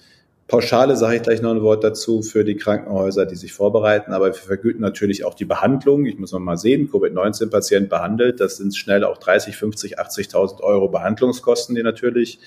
Pauschale 0.47 0.95
sage 0.95 1.17
ich 1.17 1.23
gleich 1.23 1.41
noch 1.41 1.51
ein 1.51 1.61
Wort 1.61 1.83
dazu 1.83 2.21
für 2.21 2.45
die 2.45 2.55
Krankenhäuser, 2.55 3.25
die 3.25 3.35
sich 3.35 3.51
vorbereiten, 3.51 4.13
aber 4.13 4.27
wir 4.27 4.33
vergüten 4.33 4.81
natürlich 4.81 5.25
auch 5.25 5.33
die 5.33 5.43
Behandlung. 5.43 6.05
Ich 6.05 6.17
muss 6.17 6.31
noch 6.31 6.39
mal 6.39 6.55
sehen, 6.55 6.89
Covid-19-Patient 6.89 7.89
behandelt, 7.89 8.39
das 8.39 8.55
sind 8.55 8.73
schnell 8.75 9.03
auch 9.03 9.17
30, 9.17 9.57
50, 9.57 9.99
80.000 9.99 10.61
Euro 10.61 10.87
Behandlungskosten, 10.87 11.75
die 11.75 11.83
natürlich 11.83 12.39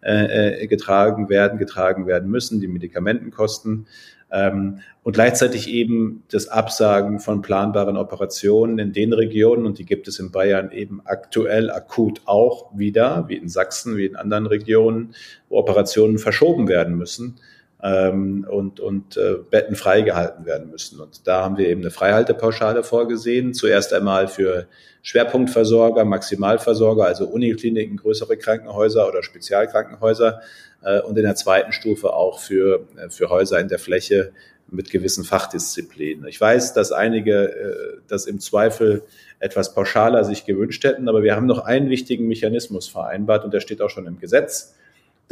äh, 0.00 0.62
äh, 0.62 0.66
getragen 0.66 1.28
werden, 1.28 1.58
getragen 1.58 2.06
werden 2.06 2.30
müssen, 2.30 2.60
die 2.60 2.68
Medikamentenkosten 2.68 3.86
und 4.32 5.12
gleichzeitig 5.12 5.68
eben 5.68 6.22
das 6.30 6.48
Absagen 6.48 7.20
von 7.20 7.42
planbaren 7.42 7.98
Operationen 7.98 8.78
in 8.78 8.92
den 8.92 9.12
Regionen, 9.12 9.66
und 9.66 9.78
die 9.78 9.84
gibt 9.84 10.08
es 10.08 10.18
in 10.18 10.30
Bayern 10.30 10.70
eben 10.70 11.02
aktuell 11.04 11.70
akut 11.70 12.22
auch 12.24 12.70
wieder, 12.74 13.26
wie 13.28 13.36
in 13.36 13.48
Sachsen, 13.48 13.96
wie 13.96 14.06
in 14.06 14.16
anderen 14.16 14.46
Regionen, 14.46 15.14
wo 15.48 15.58
Operationen 15.58 16.18
verschoben 16.18 16.68
werden 16.68 16.96
müssen 16.96 17.38
ähm, 17.82 18.46
und, 18.48 18.80
und 18.80 19.16
äh, 19.16 19.36
Betten 19.50 19.74
freigehalten 19.74 20.46
werden 20.46 20.70
müssen. 20.70 21.00
Und 21.00 21.26
da 21.26 21.42
haben 21.42 21.56
wir 21.56 21.68
eben 21.68 21.80
eine 21.80 21.90
Freihaltepauschale 21.90 22.84
vorgesehen, 22.84 23.54
zuerst 23.54 23.92
einmal 23.92 24.28
für 24.28 24.68
Schwerpunktversorger, 25.02 26.04
Maximalversorger, 26.04 27.04
also 27.04 27.26
Unikliniken, 27.26 27.96
größere 27.96 28.36
Krankenhäuser 28.36 29.08
oder 29.08 29.22
Spezialkrankenhäuser 29.22 30.40
äh, 30.82 31.00
und 31.00 31.18
in 31.18 31.24
der 31.24 31.34
zweiten 31.34 31.72
Stufe 31.72 32.12
auch 32.12 32.38
für, 32.38 32.86
äh, 32.96 33.10
für 33.10 33.30
Häuser 33.30 33.58
in 33.58 33.68
der 33.68 33.80
Fläche 33.80 34.32
mit 34.70 34.90
gewissen 34.90 35.24
Fachdisziplinen. 35.24 36.26
Ich 36.28 36.40
weiß, 36.40 36.72
dass 36.74 36.92
einige 36.92 37.50
äh, 37.50 38.00
das 38.06 38.26
im 38.26 38.38
Zweifel 38.38 39.02
etwas 39.40 39.74
pauschaler 39.74 40.22
sich 40.22 40.44
gewünscht 40.44 40.84
hätten, 40.84 41.08
aber 41.08 41.24
wir 41.24 41.34
haben 41.34 41.46
noch 41.46 41.64
einen 41.64 41.90
wichtigen 41.90 42.28
Mechanismus 42.28 42.88
vereinbart 42.88 43.44
und 43.44 43.52
der 43.52 43.60
steht 43.60 43.82
auch 43.82 43.90
schon 43.90 44.06
im 44.06 44.20
Gesetz, 44.20 44.76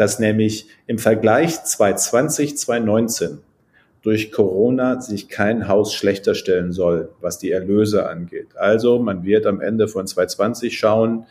dass 0.00 0.18
nämlich 0.18 0.66
im 0.86 0.98
Vergleich 0.98 1.62
2020, 1.62 2.56
2019 2.56 3.40
durch 4.00 4.32
Corona 4.32 4.98
sich 4.98 5.28
kein 5.28 5.68
Haus 5.68 5.92
schlechter 5.92 6.34
stellen 6.34 6.72
soll, 6.72 7.10
was 7.20 7.36
die 7.36 7.50
Erlöse 7.50 8.08
angeht. 8.08 8.56
Also 8.56 8.98
man 8.98 9.24
wird 9.24 9.44
am 9.44 9.60
Ende 9.60 9.88
von 9.88 10.06
2020 10.06 10.78
schauen, 10.78 11.26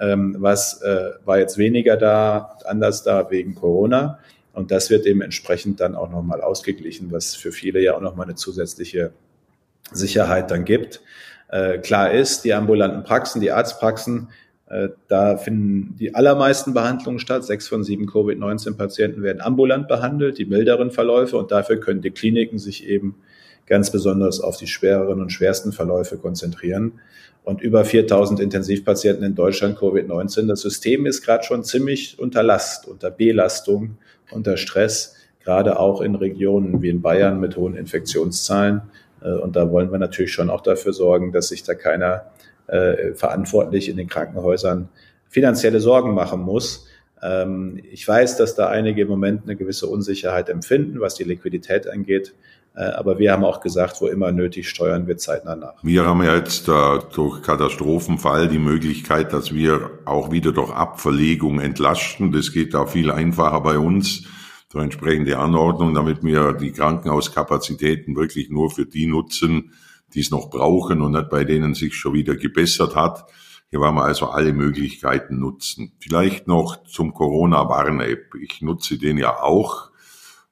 ähm, 0.00 0.36
was 0.38 0.80
äh, 0.80 1.10
war 1.26 1.38
jetzt 1.38 1.58
weniger 1.58 1.98
da, 1.98 2.56
anders 2.64 3.02
da 3.02 3.30
wegen 3.30 3.54
Corona. 3.54 4.20
Und 4.54 4.70
das 4.70 4.88
wird 4.88 5.04
dementsprechend 5.04 5.80
dann 5.80 5.94
auch 5.94 6.08
nochmal 6.08 6.40
ausgeglichen, 6.40 7.12
was 7.12 7.34
für 7.34 7.52
viele 7.52 7.80
ja 7.80 7.94
auch 7.94 8.00
nochmal 8.00 8.24
eine 8.24 8.36
zusätzliche 8.36 9.12
Sicherheit 9.92 10.50
dann 10.50 10.64
gibt. 10.64 11.02
Äh, 11.48 11.76
klar 11.76 12.10
ist, 12.10 12.44
die 12.44 12.54
ambulanten 12.54 13.04
Praxen, 13.04 13.42
die 13.42 13.52
Arztpraxen, 13.52 14.28
da 15.08 15.36
finden 15.36 15.96
die 15.98 16.14
allermeisten 16.14 16.74
Behandlungen 16.74 17.18
statt. 17.18 17.44
Sechs 17.44 17.68
von 17.68 17.84
sieben 17.84 18.06
Covid-19-Patienten 18.06 19.22
werden 19.22 19.40
ambulant 19.40 19.88
behandelt, 19.88 20.38
die 20.38 20.46
milderen 20.46 20.90
Verläufe. 20.90 21.36
Und 21.36 21.52
dafür 21.52 21.78
können 21.78 22.02
die 22.02 22.10
Kliniken 22.10 22.58
sich 22.58 22.86
eben 22.88 23.16
ganz 23.66 23.90
besonders 23.90 24.40
auf 24.40 24.56
die 24.56 24.66
schwereren 24.66 25.20
und 25.20 25.30
schwersten 25.30 25.72
Verläufe 25.72 26.18
konzentrieren 26.18 26.92
und 27.44 27.60
über 27.60 27.84
4000 27.84 28.40
Intensivpatienten 28.40 29.24
in 29.24 29.34
Deutschland 29.34 29.78
Covid-19. 29.78 30.48
Das 30.48 30.62
System 30.62 31.06
ist 31.06 31.22
gerade 31.22 31.44
schon 31.44 31.62
ziemlich 31.62 32.18
unter 32.18 32.42
Last, 32.42 32.88
unter 32.88 33.10
Belastung, 33.10 33.98
unter 34.30 34.56
Stress, 34.56 35.16
gerade 35.42 35.78
auch 35.78 36.00
in 36.00 36.14
Regionen 36.14 36.80
wie 36.80 36.88
in 36.88 37.02
Bayern 37.02 37.40
mit 37.40 37.56
hohen 37.56 37.76
Infektionszahlen. 37.76 38.82
Äh, 39.22 39.32
und 39.32 39.56
da 39.56 39.70
wollen 39.70 39.92
wir 39.92 39.98
natürlich 39.98 40.32
schon 40.32 40.48
auch 40.48 40.62
dafür 40.62 40.94
sorgen, 40.94 41.32
dass 41.32 41.48
sich 41.48 41.62
da 41.62 41.74
keiner 41.74 42.30
äh, 42.66 43.14
verantwortlich 43.14 43.88
in 43.88 43.96
den 43.96 44.08
Krankenhäusern 44.08 44.88
finanzielle 45.28 45.80
Sorgen 45.80 46.14
machen 46.14 46.42
muss. 46.42 46.86
Ähm, 47.22 47.80
ich 47.90 48.06
weiß, 48.06 48.36
dass 48.36 48.54
da 48.54 48.68
einige 48.68 49.02
im 49.02 49.08
Moment 49.08 49.42
eine 49.44 49.56
gewisse 49.56 49.86
Unsicherheit 49.86 50.48
empfinden, 50.48 51.00
was 51.00 51.14
die 51.14 51.24
Liquidität 51.24 51.88
angeht. 51.88 52.34
Äh, 52.76 52.84
aber 52.84 53.18
wir 53.18 53.32
haben 53.32 53.44
auch 53.44 53.60
gesagt, 53.60 54.00
wo 54.00 54.08
immer 54.08 54.32
nötig, 54.32 54.68
steuern 54.68 55.06
wir 55.06 55.16
zeitnah 55.16 55.56
nach. 55.56 55.74
Wir 55.82 56.04
haben 56.04 56.22
ja 56.22 56.36
jetzt 56.36 56.68
äh, 56.68 56.98
durch 57.14 57.42
Katastrophenfall 57.42 58.48
die 58.48 58.58
Möglichkeit, 58.58 59.32
dass 59.32 59.54
wir 59.54 59.90
auch 60.04 60.30
wieder 60.32 60.52
durch 60.52 60.72
Abverlegung 60.72 61.60
entlasten. 61.60 62.32
Das 62.32 62.52
geht 62.52 62.74
da 62.74 62.86
viel 62.86 63.10
einfacher 63.10 63.60
bei 63.60 63.78
uns 63.78 64.24
durch 64.70 64.84
entsprechende 64.84 65.38
Anordnung, 65.38 65.94
damit 65.94 66.24
wir 66.24 66.52
die 66.52 66.72
Krankenhauskapazitäten 66.72 68.16
wirklich 68.16 68.50
nur 68.50 68.70
für 68.70 68.86
die 68.86 69.06
nutzen, 69.06 69.72
die 70.14 70.20
es 70.20 70.30
noch 70.30 70.50
brauchen 70.50 71.00
und 71.00 71.12
nicht 71.12 71.30
bei 71.30 71.44
denen 71.44 71.74
sich 71.74 71.94
schon 71.94 72.14
wieder 72.14 72.36
gebessert 72.36 72.94
hat. 72.94 73.26
Hier 73.70 73.80
wollen 73.80 73.94
wir 73.94 74.04
also 74.04 74.26
alle 74.26 74.52
Möglichkeiten 74.52 75.40
nutzen. 75.40 75.92
Vielleicht 75.98 76.46
noch 76.46 76.84
zum 76.84 77.12
Corona-Warn-App. 77.12 78.34
Ich 78.40 78.62
nutze 78.62 78.98
den 78.98 79.18
ja 79.18 79.42
auch 79.42 79.90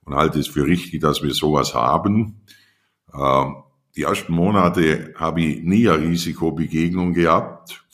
und 0.05 0.15
halte 0.15 0.41
es 0.41 0.49
für 0.49 0.67
richtig, 0.67 1.01
dass 1.01 1.23
wir 1.23 1.33
sowas 1.33 1.75
haben. 1.75 2.43
Ähm, 3.15 3.57
die 3.95 4.03
ersten 4.03 4.33
Monate 4.33 5.15
habe 5.17 5.43
ich 5.43 5.63
nie 5.63 5.89
eine 5.89 6.03
Risikobegegnung 6.03 7.13
gehabt. 7.13 7.85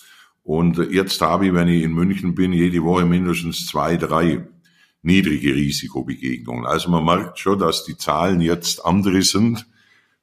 Und 0.45 0.79
jetzt 0.91 1.21
habe 1.21 1.49
ich, 1.49 1.53
wenn 1.53 1.69
ich 1.69 1.83
in 1.83 1.93
München 1.93 2.35
bin, 2.35 2.53
jede 2.53 2.83
Woche 2.83 3.05
mindestens 3.05 3.67
zwei, 3.67 3.97
drei 3.97 4.47
niedrige 5.03 5.55
Risikobegegnungen. 5.55 6.65
Also 6.65 6.91
man 6.91 7.05
merkt 7.05 7.39
schon, 7.39 7.59
dass 7.59 7.85
die 7.85 7.97
Zahlen 7.97 8.41
jetzt 8.41 8.85
andere 8.85 9.23
sind, 9.23 9.67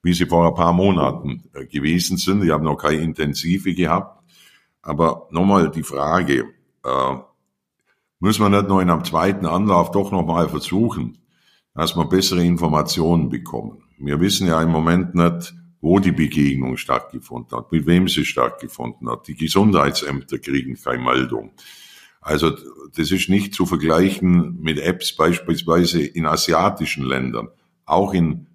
wie 0.06 0.14
sie 0.14 0.28
vor 0.28 0.48
ein 0.48 0.54
paar 0.54 0.72
Monaten 0.72 1.46
äh, 1.54 1.66
gewesen 1.66 2.18
sind. 2.18 2.44
Ich 2.44 2.52
habe 2.52 2.64
noch 2.64 2.78
keine 2.78 3.02
intensive 3.02 3.74
gehabt. 3.74 4.24
Aber 4.84 5.28
nochmal 5.32 5.72
die 5.72 5.82
Frage, 5.82 6.46
äh, 6.86 7.16
muss 8.20 8.38
man 8.38 8.52
nicht 8.52 8.68
nur 8.68 8.84
in 8.84 8.92
einem 8.92 9.04
zweiten 9.04 9.48
Anlauf 9.48 9.90
doch 9.90 10.12
nochmal 10.12 10.48
versuchen, 10.48 11.18
dass 11.74 11.98
wir 11.98 12.06
bessere 12.06 12.44
Informationen 12.44 13.30
bekommen. 13.30 13.82
Wir 13.98 14.20
wissen 14.20 14.46
ja 14.46 14.62
im 14.62 14.70
Moment 14.70 15.16
nicht, 15.16 15.56
wo 15.82 15.98
die 15.98 16.12
Begegnung 16.12 16.78
stattgefunden 16.78 17.58
hat, 17.58 17.72
mit 17.72 17.88
wem 17.88 18.08
sie 18.08 18.26
stattgefunden 18.26 19.10
hat. 19.10 19.28
Die 19.28 19.36
Gesundheitsämter 19.36 20.38
kriegen 20.38 20.76
keine 20.76 21.02
Meldung. 21.02 21.54
Also 22.22 22.52
das 22.96 23.10
ist 23.10 23.28
nicht 23.28 23.56
zu 23.56 23.66
vergleichen 23.66 24.62
mit 24.62 24.78
Apps 24.78 25.16
beispielsweise 25.16 26.04
in 26.04 26.28
asiatischen 26.28 27.06
Ländern, 27.06 27.48
auch 27.86 28.14
in 28.14 28.46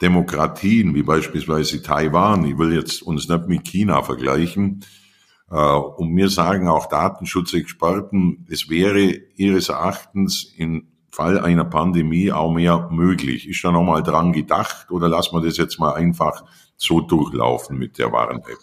Demokratien 0.00 0.94
wie 0.94 1.02
beispielsweise 1.02 1.82
Taiwan. 1.82 2.44
Ich 2.46 2.58
will 2.58 2.74
jetzt 2.74 3.02
uns 3.02 3.28
nicht 3.28 3.48
mit 3.48 3.64
China 3.64 4.02
vergleichen. 4.02 4.84
Äh, 5.50 5.54
und 5.54 6.10
mir 6.10 6.28
sagen 6.28 6.68
auch 6.68 6.86
Datenschutzexperten, 6.86 8.46
es 8.50 8.70
wäre 8.70 9.00
ihres 9.36 9.68
Erachtens 9.68 10.52
im 10.56 10.86
Fall 11.10 11.38
einer 11.40 11.64
Pandemie 11.64 12.30
auch 12.30 12.52
mehr 12.52 12.88
möglich. 12.90 13.48
Ist 13.48 13.64
da 13.64 13.72
nochmal 13.72 14.02
dran 14.02 14.32
gedacht 14.32 14.90
oder 14.90 15.08
lassen 15.08 15.34
wir 15.34 15.42
das 15.42 15.56
jetzt 15.56 15.78
mal 15.78 15.94
einfach 15.94 16.44
so 16.76 17.00
durchlaufen 17.00 17.76
mit 17.76 17.98
der 17.98 18.12
Warn-App? 18.12 18.58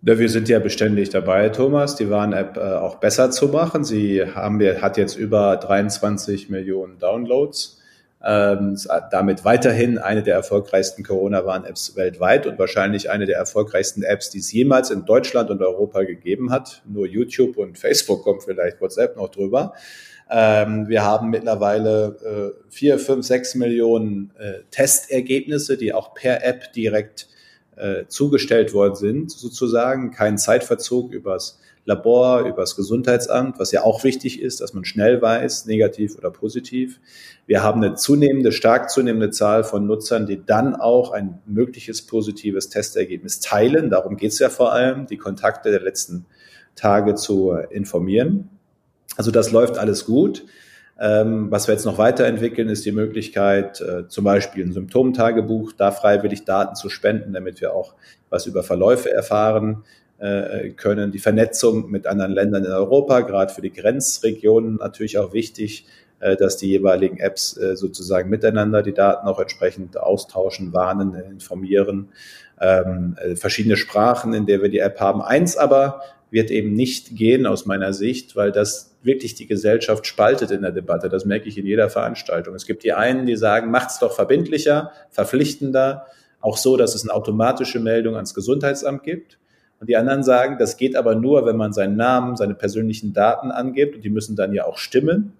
Wir 0.00 0.28
sind 0.28 0.48
ja 0.48 0.60
beständig 0.60 1.08
dabei, 1.08 1.48
Thomas, 1.48 1.96
die 1.96 2.08
Warn-App 2.08 2.56
äh, 2.56 2.74
auch 2.76 2.96
besser 2.96 3.32
zu 3.32 3.48
machen. 3.48 3.82
Sie 3.82 4.22
haben, 4.22 4.60
hat 4.60 4.96
jetzt 4.96 5.16
über 5.16 5.56
23 5.56 6.50
Millionen 6.50 6.98
Downloads. 6.98 7.77
Ähm, 8.24 8.76
damit 9.12 9.44
weiterhin 9.44 9.96
eine 9.96 10.24
der 10.24 10.34
erfolgreichsten 10.34 11.04
Corona-Warn-Apps 11.04 11.94
weltweit 11.94 12.48
und 12.48 12.58
wahrscheinlich 12.58 13.10
eine 13.10 13.26
der 13.26 13.36
erfolgreichsten 13.36 14.02
Apps, 14.02 14.30
die 14.30 14.38
es 14.38 14.50
jemals 14.50 14.90
in 14.90 15.04
Deutschland 15.04 15.50
und 15.50 15.62
Europa 15.62 16.02
gegeben 16.02 16.50
hat. 16.50 16.82
Nur 16.84 17.06
YouTube 17.06 17.56
und 17.56 17.78
Facebook 17.78 18.24
kommt 18.24 18.42
vielleicht 18.42 18.80
WhatsApp 18.80 19.16
noch 19.16 19.28
drüber. 19.28 19.72
Ähm, 20.30 20.88
wir 20.88 21.04
haben 21.04 21.30
mittlerweile 21.30 22.54
äh, 22.58 22.70
vier, 22.70 22.98
fünf, 22.98 23.24
sechs 23.24 23.54
Millionen 23.54 24.32
äh, 24.38 24.64
Testergebnisse, 24.70 25.78
die 25.78 25.94
auch 25.94 26.12
per 26.14 26.44
App 26.44 26.72
direkt 26.72 27.28
äh, 27.78 28.06
zugestellt 28.08 28.74
worden 28.74 28.94
sind, 28.94 29.30
sozusagen. 29.30 30.10
Kein 30.10 30.38
Zeitverzug 30.38 31.12
übers 31.12 31.58
Labor, 31.84 32.42
übers 32.42 32.76
Gesundheitsamt, 32.76 33.58
was 33.58 33.72
ja 33.72 33.82
auch 33.82 34.04
wichtig 34.04 34.42
ist, 34.42 34.60
dass 34.60 34.74
man 34.74 34.84
schnell 34.84 35.22
weiß, 35.22 35.64
negativ 35.64 36.18
oder 36.18 36.30
positiv. 36.30 37.00
Wir 37.46 37.62
haben 37.62 37.82
eine 37.82 37.94
zunehmende, 37.94 38.52
stark 38.52 38.90
zunehmende 38.90 39.30
Zahl 39.30 39.64
von 39.64 39.86
Nutzern, 39.86 40.26
die 40.26 40.44
dann 40.44 40.76
auch 40.76 41.12
ein 41.12 41.38
mögliches 41.46 42.02
positives 42.02 42.68
Testergebnis 42.68 43.40
teilen. 43.40 43.88
Darum 43.88 44.18
geht 44.18 44.32
es 44.32 44.38
ja 44.38 44.50
vor 44.50 44.72
allem, 44.72 45.06
die 45.06 45.16
Kontakte 45.16 45.70
der 45.70 45.80
letzten 45.80 46.26
Tage 46.76 47.14
zu 47.14 47.52
informieren. 47.70 48.50
Also 49.16 49.30
das 49.30 49.50
läuft 49.50 49.78
alles 49.78 50.04
gut. 50.04 50.44
Ähm, 51.00 51.50
was 51.50 51.68
wir 51.68 51.74
jetzt 51.74 51.84
noch 51.84 51.98
weiterentwickeln, 51.98 52.68
ist 52.68 52.84
die 52.84 52.92
Möglichkeit, 52.92 53.80
äh, 53.80 54.08
zum 54.08 54.24
Beispiel 54.24 54.64
ein 54.64 54.72
Symptomtagebuch, 54.72 55.72
da 55.72 55.92
freiwillig 55.92 56.44
Daten 56.44 56.74
zu 56.74 56.88
spenden, 56.88 57.32
damit 57.32 57.60
wir 57.60 57.72
auch 57.72 57.94
was 58.30 58.46
über 58.46 58.62
Verläufe 58.62 59.10
erfahren 59.10 59.84
äh, 60.18 60.70
können. 60.70 61.12
Die 61.12 61.20
Vernetzung 61.20 61.90
mit 61.90 62.06
anderen 62.06 62.32
Ländern 62.32 62.64
in 62.64 62.72
Europa, 62.72 63.20
gerade 63.20 63.54
für 63.54 63.62
die 63.62 63.72
Grenzregionen 63.72 64.76
natürlich 64.76 65.18
auch 65.18 65.32
wichtig, 65.32 65.86
äh, 66.18 66.36
dass 66.36 66.56
die 66.56 66.68
jeweiligen 66.68 67.18
Apps 67.18 67.50
sozusagen 67.50 68.28
miteinander 68.28 68.82
die 68.82 68.94
Daten 68.94 69.28
auch 69.28 69.38
entsprechend 69.38 69.96
austauschen, 69.96 70.72
warnen, 70.72 71.14
informieren. 71.14 72.08
Ähm, 72.60 73.16
äh, 73.22 73.36
verschiedene 73.36 73.76
Sprachen, 73.76 74.34
in 74.34 74.46
der 74.46 74.60
wir 74.62 74.68
die 74.68 74.80
App 74.80 74.98
haben. 74.98 75.22
Eins 75.22 75.56
aber 75.56 76.02
wird 76.30 76.50
eben 76.50 76.72
nicht 76.72 77.14
gehen 77.14 77.46
aus 77.46 77.66
meiner 77.66 77.92
Sicht, 77.92 78.34
weil 78.34 78.50
das 78.50 78.87
wirklich 79.02 79.34
die 79.34 79.46
Gesellschaft 79.46 80.06
spaltet 80.06 80.50
in 80.50 80.62
der 80.62 80.72
Debatte. 80.72 81.08
Das 81.08 81.24
merke 81.24 81.48
ich 81.48 81.58
in 81.58 81.66
jeder 81.66 81.88
Veranstaltung. 81.88 82.54
Es 82.54 82.66
gibt 82.66 82.82
die 82.84 82.92
einen, 82.92 83.26
die 83.26 83.36
sagen, 83.36 83.70
macht's 83.70 83.98
doch 83.98 84.12
verbindlicher, 84.12 84.92
verpflichtender, 85.10 86.06
auch 86.40 86.56
so, 86.56 86.76
dass 86.76 86.94
es 86.94 87.02
eine 87.02 87.14
automatische 87.14 87.80
Meldung 87.80 88.14
ans 88.14 88.34
Gesundheitsamt 88.34 89.02
gibt. 89.02 89.38
Und 89.80 89.88
die 89.88 89.96
anderen 89.96 90.22
sagen, 90.22 90.56
das 90.58 90.76
geht 90.76 90.96
aber 90.96 91.14
nur, 91.14 91.46
wenn 91.46 91.56
man 91.56 91.72
seinen 91.72 91.96
Namen, 91.96 92.36
seine 92.36 92.54
persönlichen 92.54 93.12
Daten 93.12 93.50
angibt 93.50 93.96
und 93.96 94.04
die 94.04 94.10
müssen 94.10 94.34
dann 94.34 94.52
ja 94.52 94.64
auch 94.64 94.78
stimmen. 94.78 95.34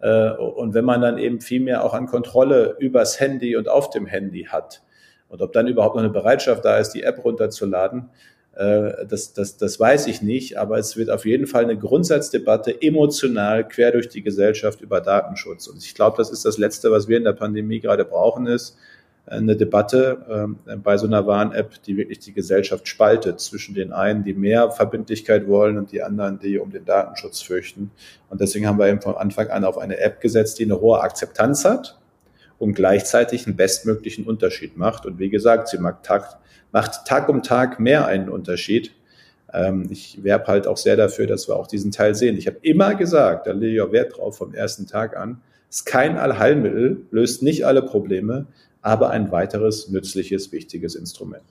Äh, 0.00 0.30
und 0.30 0.74
wenn 0.74 0.84
man 0.84 1.00
dann 1.00 1.18
eben 1.18 1.40
viel 1.40 1.60
mehr 1.60 1.84
auch 1.84 1.94
an 1.94 2.06
Kontrolle 2.06 2.76
übers 2.78 3.20
Handy 3.20 3.56
und 3.56 3.68
auf 3.68 3.90
dem 3.90 4.06
Handy 4.06 4.44
hat. 4.44 4.82
Und 5.28 5.42
ob 5.42 5.52
dann 5.52 5.66
überhaupt 5.66 5.96
noch 5.96 6.02
eine 6.02 6.12
Bereitschaft 6.12 6.64
da 6.64 6.78
ist, 6.78 6.90
die 6.90 7.02
App 7.02 7.24
runterzuladen, 7.24 8.10
das, 8.56 9.32
das, 9.32 9.56
das 9.56 9.80
weiß 9.80 10.06
ich 10.06 10.22
nicht, 10.22 10.58
aber 10.58 10.78
es 10.78 10.96
wird 10.96 11.10
auf 11.10 11.26
jeden 11.26 11.46
Fall 11.46 11.64
eine 11.64 11.76
Grundsatzdebatte 11.76 12.80
emotional 12.80 13.66
quer 13.66 13.90
durch 13.90 14.08
die 14.08 14.22
Gesellschaft 14.22 14.80
über 14.80 15.00
Datenschutz. 15.00 15.66
Und 15.66 15.84
ich 15.84 15.94
glaube, 15.94 16.16
das 16.18 16.30
ist 16.30 16.44
das 16.44 16.56
Letzte, 16.56 16.92
was 16.92 17.08
wir 17.08 17.16
in 17.16 17.24
der 17.24 17.32
Pandemie 17.32 17.80
gerade 17.80 18.04
brauchen, 18.04 18.46
ist 18.46 18.76
eine 19.26 19.56
Debatte 19.56 20.54
äh, 20.66 20.76
bei 20.76 20.98
so 20.98 21.06
einer 21.06 21.26
Warn-App, 21.26 21.82
die 21.82 21.96
wirklich 21.96 22.18
die 22.18 22.32
Gesellschaft 22.32 22.86
spaltet 22.86 23.40
zwischen 23.40 23.74
den 23.74 23.92
einen, 23.92 24.22
die 24.22 24.34
mehr 24.34 24.70
Verbindlichkeit 24.70 25.48
wollen 25.48 25.78
und 25.78 25.92
die 25.92 26.02
anderen, 26.02 26.38
die 26.38 26.58
um 26.58 26.70
den 26.70 26.84
Datenschutz 26.84 27.40
fürchten. 27.40 27.90
Und 28.28 28.40
deswegen 28.40 28.66
haben 28.66 28.78
wir 28.78 28.88
eben 28.88 29.00
von 29.00 29.16
Anfang 29.16 29.48
an 29.48 29.64
auf 29.64 29.78
eine 29.78 29.98
App 29.98 30.20
gesetzt, 30.20 30.58
die 30.58 30.64
eine 30.64 30.80
hohe 30.80 31.00
Akzeptanz 31.00 31.64
hat 31.64 31.98
und 32.58 32.74
gleichzeitig 32.74 33.46
einen 33.46 33.56
bestmöglichen 33.56 34.26
Unterschied 34.26 34.76
macht. 34.76 35.06
Und 35.06 35.18
wie 35.18 35.30
gesagt, 35.30 35.68
sie 35.68 35.78
macht 35.78 36.02
Tag, 36.02 36.38
macht 36.74 37.06
Tag 37.06 37.28
um 37.28 37.42
Tag 37.44 37.78
mehr 37.78 38.06
einen 38.06 38.28
Unterschied. 38.28 38.90
Ähm, 39.52 39.86
ich 39.90 40.24
werbe 40.24 40.48
halt 40.48 40.66
auch 40.66 40.76
sehr 40.76 40.96
dafür, 40.96 41.28
dass 41.28 41.48
wir 41.48 41.54
auch 41.54 41.68
diesen 41.68 41.92
Teil 41.92 42.16
sehen. 42.16 42.36
Ich 42.36 42.48
habe 42.48 42.58
immer 42.62 42.96
gesagt, 42.96 43.46
da 43.46 43.52
lege 43.52 43.76
ich 43.76 43.80
auch 43.80 43.92
Wert 43.92 44.18
drauf 44.18 44.36
vom 44.36 44.52
ersten 44.52 44.88
Tag 44.88 45.16
an, 45.16 45.40
ist 45.70 45.86
kein 45.86 46.18
Allheilmittel, 46.18 47.06
löst 47.12 47.44
nicht 47.44 47.64
alle 47.64 47.80
Probleme, 47.80 48.46
aber 48.82 49.10
ein 49.10 49.30
weiteres 49.30 49.88
nützliches, 49.88 50.50
wichtiges 50.50 50.96
Instrument. 50.96 51.44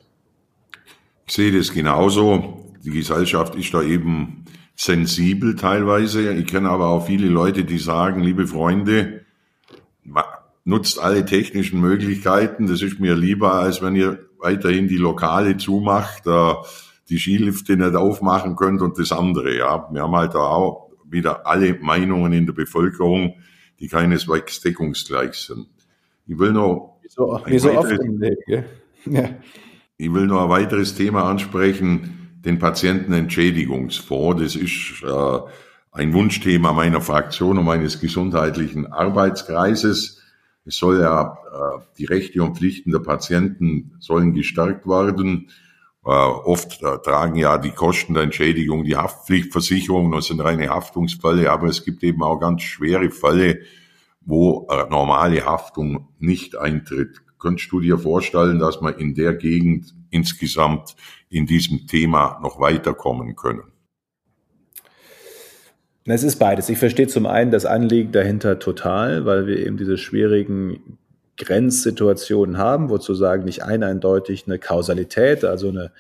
Ich 1.26 1.34
sehe 1.34 1.58
das 1.58 1.72
genauso. 1.72 2.66
Die 2.84 2.92
Gesellschaft 2.92 3.56
ist 3.56 3.74
da 3.74 3.82
eben 3.82 4.44
sensibel 4.76 5.56
teilweise. 5.56 6.34
Ich 6.34 6.48
kenne 6.48 6.70
aber 6.70 6.90
auch 6.90 7.06
viele 7.06 7.28
Leute, 7.28 7.64
die 7.64 7.78
sagen, 7.78 8.22
liebe 8.22 8.46
Freunde, 8.46 9.22
nutzt 10.66 11.00
alle 11.00 11.24
technischen 11.24 11.80
Möglichkeiten. 11.80 12.68
Das 12.68 12.82
ist 12.82 13.00
mir 13.00 13.16
lieber, 13.16 13.54
als 13.54 13.82
wenn 13.82 13.96
ihr 13.96 14.20
weiterhin 14.44 14.88
die 14.88 14.98
Lokale 14.98 15.58
zumacht, 15.58 16.28
äh, 16.28 16.54
die 17.10 17.18
Skilifte 17.18 17.76
nicht 17.78 17.96
aufmachen 17.96 18.56
könnt 18.56 18.82
und 18.82 19.00
das 19.00 19.12
andere. 19.12 19.56
Ja, 19.58 19.88
wir 19.92 20.04
haben 20.04 20.16
halt 20.16 20.36
da 20.36 20.40
auch 20.40 20.90
wieder 21.10 21.48
alle 21.48 21.76
Meinungen 21.80 22.34
in 22.34 22.46
der 22.46 22.54
Bevölkerung, 22.54 23.36
die 23.80 23.88
keineswegs 23.88 24.62
deckungsgleich 24.62 25.34
sind. 25.34 25.68
Ich 26.26 26.38
will 26.38 26.52
noch 26.52 27.00
so, 27.08 27.40
so 27.58 27.70
Leben, 27.70 28.38
ja. 29.06 29.30
Ich 29.98 30.14
will 30.14 30.26
noch 30.26 30.44
ein 30.44 30.50
weiteres 30.50 30.96
Thema 30.96 31.30
ansprechen, 31.30 32.34
den 32.44 32.60
Patientenentschädigungsfonds. 32.60 34.42
Das 34.42 34.56
ist 34.56 35.04
äh, 35.04 35.40
ein 35.92 36.14
Wunschthema 36.14 36.74
meiner 36.74 37.02
Fraktion 37.02 37.58
und 37.58 37.66
meines 37.66 38.00
gesundheitlichen 38.00 38.88
Arbeitskreises. 38.92 40.23
Es 40.66 40.78
soll 40.78 41.02
ja 41.02 41.38
äh, 41.52 41.82
die 41.98 42.06
Rechte 42.06 42.42
und 42.42 42.58
Pflichten 42.58 42.92
der 42.92 43.00
Patienten 43.00 43.96
sollen 44.00 44.34
gestärkt 44.34 44.88
werden. 44.88 45.50
Äh, 46.06 46.10
oft 46.10 46.82
äh, 46.82 46.98
tragen 47.00 47.36
ja 47.36 47.58
die 47.58 47.72
Kosten 47.72 48.14
der 48.14 48.24
Entschädigung 48.24 48.86
die 48.86 48.96
Haftpflichtversicherung, 48.96 50.12
das 50.12 50.28
sind 50.28 50.40
reine 50.40 50.70
Haftungsfälle, 50.70 51.52
aber 51.52 51.68
es 51.68 51.84
gibt 51.84 52.04
eben 52.04 52.24
auch 52.24 52.40
ganz 52.40 52.62
schwere 52.62 53.10
Fälle, 53.10 53.62
wo 54.26 54.70
normale 54.90 55.46
Haftung 55.46 56.08
nicht 56.18 56.56
eintritt. 56.56 57.22
Könntest 57.40 57.70
du 57.74 57.82
dir 57.82 57.98
vorstellen, 57.98 58.58
dass 58.58 58.82
wir 58.82 58.98
in 58.98 59.16
der 59.16 59.34
Gegend 59.34 59.94
insgesamt 60.12 60.96
in 61.28 61.46
diesem 61.46 61.88
Thema 61.88 62.40
noch 62.42 62.58
weiterkommen 62.58 63.36
können? 63.36 63.73
Es 66.06 66.24
ist 66.24 66.38
beides. 66.38 66.68
Ich 66.70 66.78
verstehe 66.78 67.08
zum 67.08 67.26
einen 67.26 67.52
das 67.52 67.66
Anliegen 67.66 68.12
dahinter 68.12 68.60
total, 68.60 69.26
weil 69.26 69.48
wir 69.48 69.66
eben 69.66 69.78
diese 69.78 69.98
schwierigen 69.98 70.98
Grenzsituationen 71.38 72.58
haben, 72.58 72.90
wozu 72.90 73.14
sagen 73.16 73.46
nicht 73.46 73.64
eindeutig 73.64 74.44
eine 74.46 74.60
Kausalität, 74.60 75.46
also 75.46 75.70
eine 75.70 75.92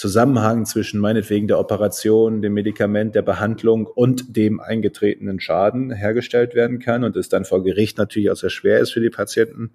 Zusammenhang 0.00 0.64
zwischen 0.64 0.98
meinetwegen 0.98 1.46
der 1.46 1.58
Operation, 1.58 2.40
dem 2.40 2.54
Medikament, 2.54 3.14
der 3.14 3.20
Behandlung 3.20 3.84
und 3.84 4.34
dem 4.34 4.58
eingetretenen 4.58 5.40
Schaden 5.40 5.92
hergestellt 5.92 6.54
werden 6.54 6.78
kann 6.78 7.04
und 7.04 7.16
es 7.16 7.28
dann 7.28 7.44
vor 7.44 7.62
Gericht 7.62 7.98
natürlich 7.98 8.30
auch 8.30 8.36
sehr 8.36 8.48
schwer 8.48 8.80
ist 8.80 8.92
für 8.92 9.02
die 9.02 9.10
Patienten, 9.10 9.72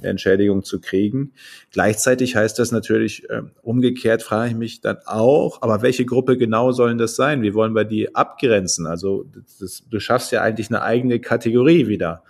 eine 0.00 0.08
Entschädigung 0.08 0.64
zu 0.64 0.80
kriegen. 0.80 1.32
Gleichzeitig 1.70 2.34
heißt 2.34 2.58
das 2.58 2.72
natürlich, 2.72 3.30
äh, 3.30 3.42
umgekehrt 3.62 4.24
frage 4.24 4.50
ich 4.50 4.56
mich 4.56 4.80
dann 4.80 4.96
auch, 5.06 5.62
aber 5.62 5.80
welche 5.80 6.04
Gruppe 6.04 6.36
genau 6.36 6.72
sollen 6.72 6.98
das 6.98 7.14
sein? 7.14 7.42
Wie 7.42 7.54
wollen 7.54 7.76
wir 7.76 7.84
die 7.84 8.16
abgrenzen? 8.16 8.84
Also 8.84 9.26
das, 9.60 9.84
du 9.88 10.00
schaffst 10.00 10.32
ja 10.32 10.42
eigentlich 10.42 10.70
eine 10.70 10.82
eigene 10.82 11.20
Kategorie 11.20 11.86
wieder. 11.86 12.24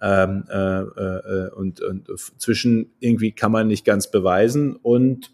Ähm, 0.00 0.44
äh, 0.48 0.82
äh, 0.82 1.50
und, 1.50 1.80
und 1.80 2.06
zwischen 2.38 2.92
irgendwie 3.00 3.32
kann 3.32 3.50
man 3.50 3.66
nicht 3.66 3.84
ganz 3.84 4.08
beweisen 4.08 4.76
und 4.76 5.32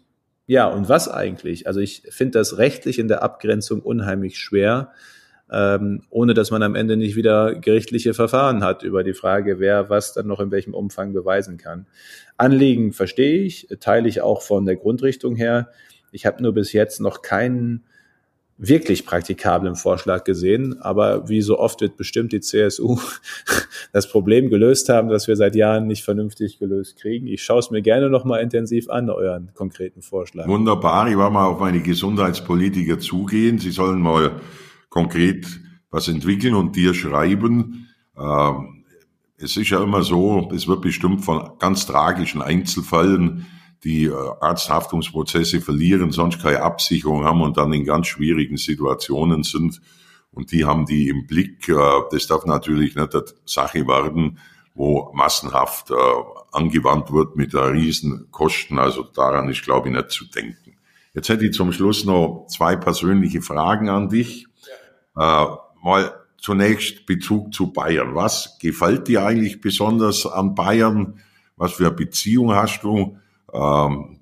ja, 0.49 0.65
und 0.65 0.89
was 0.89 1.07
eigentlich? 1.07 1.67
Also 1.67 1.79
ich 1.79 2.01
finde 2.09 2.39
das 2.39 2.57
rechtlich 2.57 2.97
in 2.97 3.07
der 3.07 3.21
Abgrenzung 3.21 3.83
unheimlich 3.83 4.39
schwer, 4.39 4.91
ähm, 5.51 6.01
ohne 6.09 6.33
dass 6.33 6.49
man 6.49 6.63
am 6.63 6.73
Ende 6.73 6.97
nicht 6.97 7.15
wieder 7.15 7.53
gerichtliche 7.53 8.15
Verfahren 8.15 8.63
hat 8.63 8.81
über 8.81 9.03
die 9.03 9.13
Frage, 9.13 9.59
wer 9.59 9.91
was 9.91 10.13
dann 10.13 10.25
noch 10.25 10.39
in 10.39 10.49
welchem 10.49 10.73
Umfang 10.73 11.13
beweisen 11.13 11.57
kann. 11.59 11.85
Anliegen 12.35 12.93
verstehe 12.93 13.43
ich, 13.43 13.67
teile 13.79 14.09
ich 14.09 14.21
auch 14.21 14.41
von 14.41 14.65
der 14.65 14.75
Grundrichtung 14.75 15.35
her. 15.35 15.69
Ich 16.11 16.25
habe 16.25 16.41
nur 16.41 16.55
bis 16.55 16.73
jetzt 16.73 16.99
noch 16.99 17.21
keinen 17.21 17.83
wirklich 18.59 19.05
praktikablen 19.05 19.75
Vorschlag 19.75 20.25
gesehen. 20.25 20.79
Aber 20.81 21.29
wie 21.29 21.41
so 21.41 21.57
oft 21.57 21.79
wird 21.81 21.95
bestimmt 21.95 22.33
die 22.33 22.41
CSU 22.41 22.99
das 23.93 24.11
Problem 24.11 24.49
gelöst 24.49 24.89
haben, 24.89 25.07
das 25.07 25.27
wir 25.27 25.37
seit 25.37 25.55
Jahren 25.55 25.87
nicht 25.87 26.03
vernünftig 26.03 26.59
gelöst 26.59 26.97
kriegen. 26.97 27.25
Ich 27.25 27.41
schaue 27.41 27.59
es 27.59 27.71
mir 27.71 27.81
gerne 27.81 28.09
noch 28.09 28.25
mal 28.25 28.39
intensiv 28.39 28.89
an, 28.89 29.09
euren 29.09 29.53
konkreten 29.53 30.01
Vorschlag. 30.01 30.47
Wunderbar. 30.47 31.07
Ich 31.09 31.17
war 31.17 31.29
mal 31.29 31.45
auf 31.45 31.59
meine 31.59 31.79
Gesundheitspolitiker 31.79 32.99
zugehen. 32.99 33.57
Sie 33.59 33.71
sollen 33.71 34.01
mal 34.01 34.33
konkret 34.89 35.47
was 35.89 36.09
entwickeln 36.09 36.53
und 36.53 36.75
dir 36.75 36.93
schreiben. 36.93 37.87
Ähm, 38.17 38.83
es 39.37 39.55
ist 39.55 39.69
ja 39.69 39.81
immer 39.81 40.03
so, 40.03 40.51
es 40.53 40.67
wird 40.67 40.81
bestimmt 40.81 41.23
von 41.23 41.51
ganz 41.59 41.85
tragischen 41.85 42.41
Einzelfällen 42.41 43.45
die 43.83 44.05
äh, 44.05 44.13
Arzthaftungsprozesse 44.41 45.61
verlieren, 45.61 46.11
sonst 46.11 46.41
keine 46.41 46.61
Absicherung 46.61 47.23
haben 47.23 47.41
und 47.41 47.57
dann 47.57 47.73
in 47.73 47.85
ganz 47.85 48.07
schwierigen 48.07 48.57
Situationen 48.57 49.43
sind. 49.43 49.81
Und 50.31 50.51
die 50.51 50.65
haben 50.65 50.85
die 50.85 51.09
im 51.09 51.27
Blick. 51.27 51.69
Äh, 51.69 51.75
das 52.11 52.27
darf 52.27 52.45
natürlich 52.45 52.95
nicht 52.95 53.15
eine 53.15 53.25
Sache 53.45 53.87
werden, 53.87 54.39
wo 54.75 55.11
massenhaft 55.13 55.91
äh, 55.91 55.95
angewandt 56.51 57.11
wird 57.11 57.35
mit 57.35 57.55
riesen 57.55 58.27
Kosten. 58.31 58.79
Also 58.79 59.03
daran 59.03 59.49
ist, 59.49 59.63
glaube 59.63 59.89
ich, 59.89 59.95
nicht 59.95 60.11
zu 60.11 60.25
denken. 60.25 60.77
Jetzt 61.13 61.29
hätte 61.29 61.45
ich 61.45 61.53
zum 61.53 61.71
Schluss 61.71 62.05
noch 62.05 62.45
zwei 62.49 62.75
persönliche 62.75 63.41
Fragen 63.41 63.89
an 63.89 64.09
dich. 64.09 64.47
Ja. 65.15 65.59
Mal 65.81 66.13
zunächst 66.37 67.05
Bezug 67.05 67.53
zu 67.53 67.73
Bayern. 67.73 68.15
Was 68.15 68.57
gefällt 68.59 69.07
dir 69.07 69.25
eigentlich 69.25 69.59
besonders 69.59 70.25
an 70.25 70.55
Bayern? 70.55 71.19
Was 71.57 71.73
für 71.73 71.87
eine 71.87 71.95
Beziehung 71.95 72.53
hast 72.53 72.83
du? 72.83 73.17
Ähm, 73.53 74.19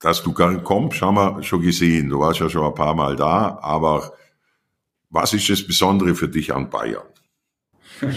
dass 0.00 0.22
du 0.22 0.32
kommst, 0.32 1.00
haben 1.00 1.14
wir 1.14 1.42
schon 1.42 1.62
gesehen. 1.62 2.10
Du 2.10 2.20
warst 2.20 2.40
ja 2.40 2.48
schon 2.48 2.64
ein 2.64 2.74
paar 2.74 2.94
Mal 2.94 3.16
da, 3.16 3.58
aber 3.62 4.12
was 5.10 5.32
ist 5.32 5.48
das 5.48 5.66
Besondere 5.66 6.14
für 6.14 6.28
dich 6.28 6.54
an 6.54 6.70
Bayern? 6.70 7.06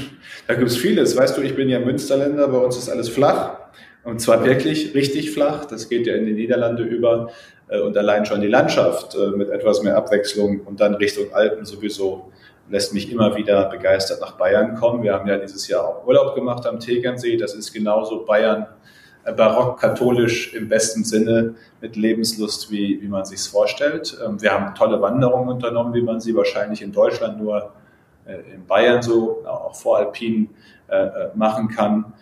Da 0.47 0.55
gibt 0.55 0.71
es 0.71 0.77
vieles. 0.77 1.15
Weißt 1.15 1.37
du, 1.37 1.41
ich 1.41 1.55
bin 1.55 1.69
ja 1.69 1.79
Münsterländer, 1.79 2.47
bei 2.47 2.57
uns 2.57 2.75
ist 2.75 2.89
alles 2.89 3.07
flach. 3.07 3.55
Und 4.03 4.19
zwar 4.19 4.43
wirklich 4.43 4.95
richtig 4.95 5.29
flach. 5.29 5.65
Das 5.65 5.89
geht 5.89 6.07
ja 6.07 6.15
in 6.15 6.25
die 6.25 6.33
Niederlande 6.33 6.81
über. 6.81 7.29
Äh, 7.67 7.79
und 7.81 7.95
allein 7.95 8.25
schon 8.25 8.41
die 8.41 8.47
Landschaft 8.47 9.15
äh, 9.15 9.27
mit 9.27 9.49
etwas 9.49 9.83
mehr 9.83 9.95
Abwechslung 9.95 10.61
und 10.61 10.79
dann 10.79 10.95
Richtung 10.95 11.31
Alpen 11.33 11.65
sowieso 11.65 12.31
lässt 12.69 12.93
mich 12.93 13.11
immer 13.11 13.35
wieder 13.35 13.65
begeistert 13.65 14.21
nach 14.21 14.33
Bayern 14.33 14.75
kommen. 14.75 15.03
Wir 15.03 15.13
haben 15.13 15.27
ja 15.27 15.37
dieses 15.37 15.67
Jahr 15.67 15.87
auch 15.87 16.05
Urlaub 16.05 16.35
gemacht 16.35 16.65
am 16.65 16.79
Tegernsee. 16.79 17.37
Das 17.37 17.53
ist 17.53 17.73
genauso 17.73 18.25
Bayern 18.25 18.67
barock-katholisch 19.31 20.53
im 20.53 20.69
besten 20.69 21.03
Sinne 21.03 21.55
mit 21.81 21.95
Lebenslust, 21.95 22.71
wie, 22.71 23.01
wie 23.01 23.07
man 23.07 23.25
sich 23.25 23.41
vorstellt. 23.41 24.17
Ähm, 24.25 24.41
wir 24.41 24.51
haben 24.51 24.75
tolle 24.75 25.01
Wanderungen 25.01 25.49
unternommen, 25.49 25.93
wie 25.93 26.01
man 26.01 26.19
sie 26.19 26.35
wahrscheinlich 26.35 26.81
in 26.81 26.91
Deutschland 26.91 27.41
nur 27.41 27.71
äh, 28.25 28.37
in 28.53 28.65
Bayern 28.65 29.01
so, 29.01 29.43
auch 29.45 29.75
voralpin 29.75 30.49
äh, 30.87 31.27
machen 31.35 31.69
kann. 31.69 32.13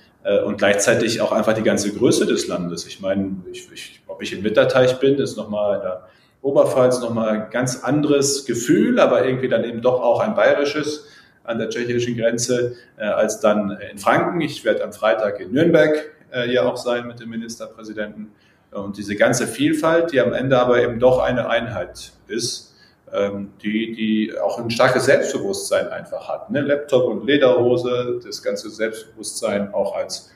Und 0.46 0.58
gleichzeitig 0.58 1.22
auch 1.22 1.32
einfach 1.32 1.54
die 1.54 1.64
ganze 1.64 1.94
Größe 1.94 2.26
des 2.26 2.50
Landes. 2.50 2.86
Ich 2.86 3.00
meine, 3.00 3.38
ich, 3.50 3.72
ich, 3.72 4.02
ob 4.08 4.22
ich 4.22 4.34
im 4.34 4.44
Winterteich 4.44 5.00
bin, 5.00 5.16
ist 5.20 5.38
nochmal 5.38 5.76
in 5.78 5.82
der 5.84 6.08
Oberpfalz 6.42 7.00
nochmal 7.00 7.30
ein 7.30 7.50
ganz 7.50 7.86
anderes 7.86 8.44
Gefühl, 8.44 9.00
aber 9.00 9.26
irgendwie 9.26 9.48
dann 9.48 9.64
eben 9.64 9.82
doch 9.82 10.02
auch 10.02 10.20
ein 10.20 10.36
bayerisches 10.36 11.08
an 11.46 11.60
der 11.60 11.70
tschechischen 11.70 12.18
Grenze 12.18 12.76
als 12.98 13.40
dann 13.40 13.78
in 13.90 14.00
Franken. 14.00 14.42
Ich 14.42 14.66
werde 14.66 14.84
am 14.84 14.92
Freitag 14.92 15.40
in 15.40 15.54
Nürnberg 15.54 15.96
äh, 16.34 16.52
ja 16.52 16.64
auch 16.64 16.78
sein 16.78 17.08
mit 17.08 17.20
dem 17.20 17.30
Ministerpräsidenten. 17.30 18.32
Und 18.72 18.98
diese 18.98 19.16
ganze 19.16 19.48
Vielfalt, 19.48 20.12
die 20.12 20.20
am 20.20 20.34
Ende 20.34 20.60
aber 20.60 20.82
eben 20.82 21.00
doch 21.00 21.20
eine 21.20 21.50
Einheit 21.50 22.12
ist, 22.28 22.76
ähm, 23.14 23.52
die, 23.64 23.94
die 23.94 24.38
auch 24.38 24.60
ein 24.60 24.70
starkes 24.70 25.06
Selbstbewusstsein 25.06 25.88
einfach 25.88 26.28
hat. 26.28 26.50
Ne? 26.52 26.62
Laptop 26.62 27.06
und 27.06 27.26
Lederhose, 27.26 28.20
das 28.24 28.44
ganze 28.44 28.70
Selbstbewusstsein 28.70 29.74
auch 29.74 29.96
als 29.96 30.32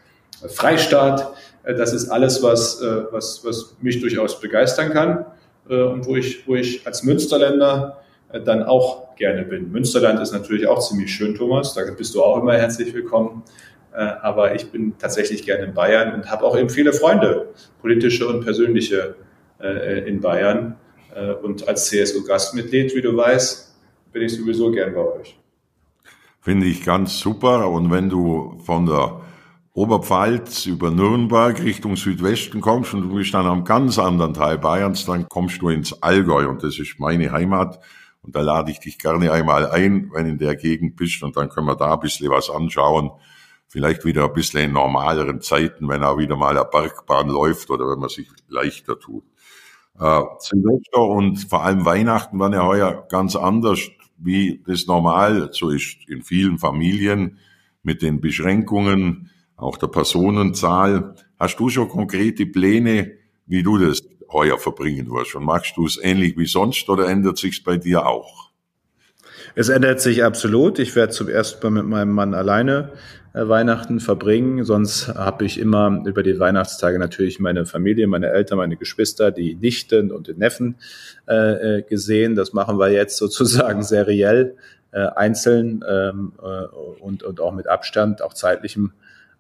Freistaat, 0.48 1.34
äh, 1.64 1.76
das 1.76 1.94
ist 1.94 2.10
alles, 2.10 2.42
was, 2.42 2.82
äh, 2.82 3.04
was, 3.12 3.44
was 3.44 3.76
mich 3.82 4.00
durchaus 4.00 4.40
begeistern 4.40 4.92
kann 4.92 5.26
äh, 5.70 5.82
und 5.82 6.06
wo 6.06 6.16
ich, 6.16 6.48
wo 6.48 6.56
ich 6.56 6.86
als 6.88 7.04
Münsterländer 7.04 8.02
äh, 8.32 8.40
dann 8.40 8.64
auch 8.64 9.16
gerne 9.16 9.44
bin. 9.44 9.72
Münsterland 9.72 10.22
ist 10.22 10.32
natürlich 10.32 10.66
auch 10.68 10.80
ziemlich 10.80 11.14
schön, 11.14 11.36
Thomas, 11.36 11.74
da 11.74 11.82
bist 11.96 12.16
du 12.16 12.24
auch 12.24 12.42
immer 12.42 12.54
herzlich 12.54 12.94
willkommen. 12.94 13.44
Äh, 13.94 14.04
aber 14.22 14.56
ich 14.56 14.72
bin 14.72 14.98
tatsächlich 14.98 15.44
gerne 15.44 15.66
in 15.66 15.74
Bayern 15.74 16.14
und 16.14 16.32
habe 16.32 16.46
auch 16.46 16.58
eben 16.58 16.70
viele 16.70 16.94
Freunde, 16.94 17.50
politische 17.82 18.28
und 18.28 18.44
persönliche 18.44 19.16
äh, 19.60 20.08
in 20.08 20.22
Bayern. 20.22 20.78
Äh, 21.14 21.34
und 21.34 21.68
als 21.68 21.88
CSU-Gastmitglied, 21.88 22.96
wie 22.96 23.02
du 23.02 23.16
weißt, 23.16 23.76
bin 24.14 24.22
ich 24.24 24.36
sowieso 24.36 24.72
gern 24.72 24.94
bei 24.94 25.02
euch. 25.02 25.38
Finde 26.40 26.68
ich 26.68 26.84
ganz 26.84 27.20
super. 27.20 27.70
Und 27.70 27.92
wenn 27.92 28.10
du 28.10 28.60
von 28.64 28.86
der 28.86 29.22
Oberpfalz 29.74 30.66
über 30.66 30.90
Nürnberg 30.90 31.62
Richtung 31.62 31.96
Südwesten 31.96 32.62
kommst 32.62 32.94
und 32.94 33.04
du 33.04 33.16
bist 33.16 33.34
dann 33.34 33.46
am 33.46 33.64
ganz 33.64 34.00
anderen 34.00 34.34
Teil 34.34 34.58
Bayerns, 34.58 35.06
dann 35.06 35.28
kommst 35.30 35.62
du 35.62 35.70
ins 35.70 36.02
Allgäu 36.02 36.48
und 36.48 36.64
das 36.64 36.80
ist 36.80 37.00
meine 37.00 37.32
Heimat. 37.32 37.80
Und 38.24 38.36
da 38.36 38.42
lade 38.42 38.72
ich 38.72 38.80
dich 38.80 39.00
gerne 39.00 39.32
einmal 39.32 39.70
ein, 39.70 40.12
wenn 40.14 40.28
in 40.28 40.38
der 40.38 40.56
Gegend 40.56 40.96
bist 40.96 41.24
und 41.24 41.36
dann 41.38 41.50
können 41.50 41.68
wir 41.68 41.76
da 41.76 41.94
ein 41.94 42.00
bisschen 42.00 42.30
was 42.30 42.50
anschauen 42.50 43.12
vielleicht 43.72 44.04
wieder 44.04 44.26
ein 44.26 44.34
bisschen 44.34 44.66
in 44.66 44.74
normaleren 44.74 45.40
Zeiten, 45.40 45.88
wenn 45.88 46.04
auch 46.04 46.18
wieder 46.18 46.36
mal 46.36 46.58
eine 46.58 46.68
Bergbahn 46.70 47.30
läuft 47.30 47.70
oder 47.70 47.90
wenn 47.90 48.00
man 48.00 48.10
sich 48.10 48.28
leichter 48.50 49.00
tut. 49.00 49.24
Äh, 49.98 50.22
Silvester 50.40 51.02
und 51.02 51.38
vor 51.50 51.64
allem 51.64 51.86
Weihnachten 51.86 52.38
waren 52.38 52.52
ja 52.52 52.66
heuer 52.66 53.08
ganz 53.10 53.38
anders, 53.38 53.80
wie 54.18 54.62
das 54.68 54.88
normal 54.88 55.50
so 55.54 55.70
ist 55.70 55.98
in 56.08 56.22
vielen 56.22 56.60
Familien 56.60 57.40
mit 57.82 58.02
den 58.02 58.20
Beschränkungen, 58.20 59.32
auch 59.56 59.78
der 59.78 59.88
Personenzahl. 59.88 61.16
Hast 61.40 61.58
du 61.58 61.70
schon 61.70 61.88
konkrete 61.88 62.46
Pläne, 62.46 63.14
wie 63.46 63.64
du 63.64 63.78
das 63.78 64.02
heuer 64.30 64.58
verbringen 64.58 65.10
wirst? 65.12 65.36
Und 65.36 65.46
machst 65.46 65.78
du 65.78 65.86
es 65.86 65.98
ähnlich 65.98 66.38
wie 66.38 66.46
sonst 66.46 66.90
oder 66.90 67.08
ändert 67.08 67.38
sich's 67.38 67.64
bei 67.64 67.78
dir 67.78 68.06
auch? 68.06 68.51
Es 69.56 69.70
ändert 69.70 70.02
sich 70.02 70.24
absolut. 70.24 70.80
Ich 70.80 70.96
werde 70.96 71.14
zum 71.14 71.30
ersten 71.30 71.62
Mal 71.64 71.82
mit 71.82 71.90
meinem 71.90 72.12
Mann 72.12 72.34
alleine 72.34 72.92
äh, 73.34 73.48
Weihnachten 73.48 74.00
verbringen. 74.00 74.64
Sonst 74.64 75.08
habe 75.10 75.46
ich 75.46 75.60
immer 75.60 76.04
über 76.06 76.24
die 76.24 76.40
Weihnachtstage 76.40 77.00
natürlich 77.00 77.40
meine 77.40 77.66
Familie, 77.66 78.08
meine 78.08 78.30
Eltern, 78.30 78.58
meine 78.58 78.78
Geschwister, 78.78 79.32
die 79.32 79.56
Nichten 79.56 80.12
und 80.12 80.28
den 80.28 80.38
Neffen 80.38 80.76
äh, 81.28 81.78
äh 81.78 81.82
gesehen. 81.84 82.36
Das 82.36 82.54
machen 82.54 82.78
wir 82.80 82.90
jetzt 82.92 83.18
sozusagen 83.18 83.84
seriell, 83.84 84.56
äh, 84.92 85.08
einzeln 85.16 85.84
ähm, 85.88 86.34
äh, 86.42 86.66
und, 87.02 87.24
und 87.24 87.40
auch 87.40 87.54
mit 87.54 87.68
Abstand, 87.68 88.22
auch 88.22 88.34
zeitlichem. 88.34 88.92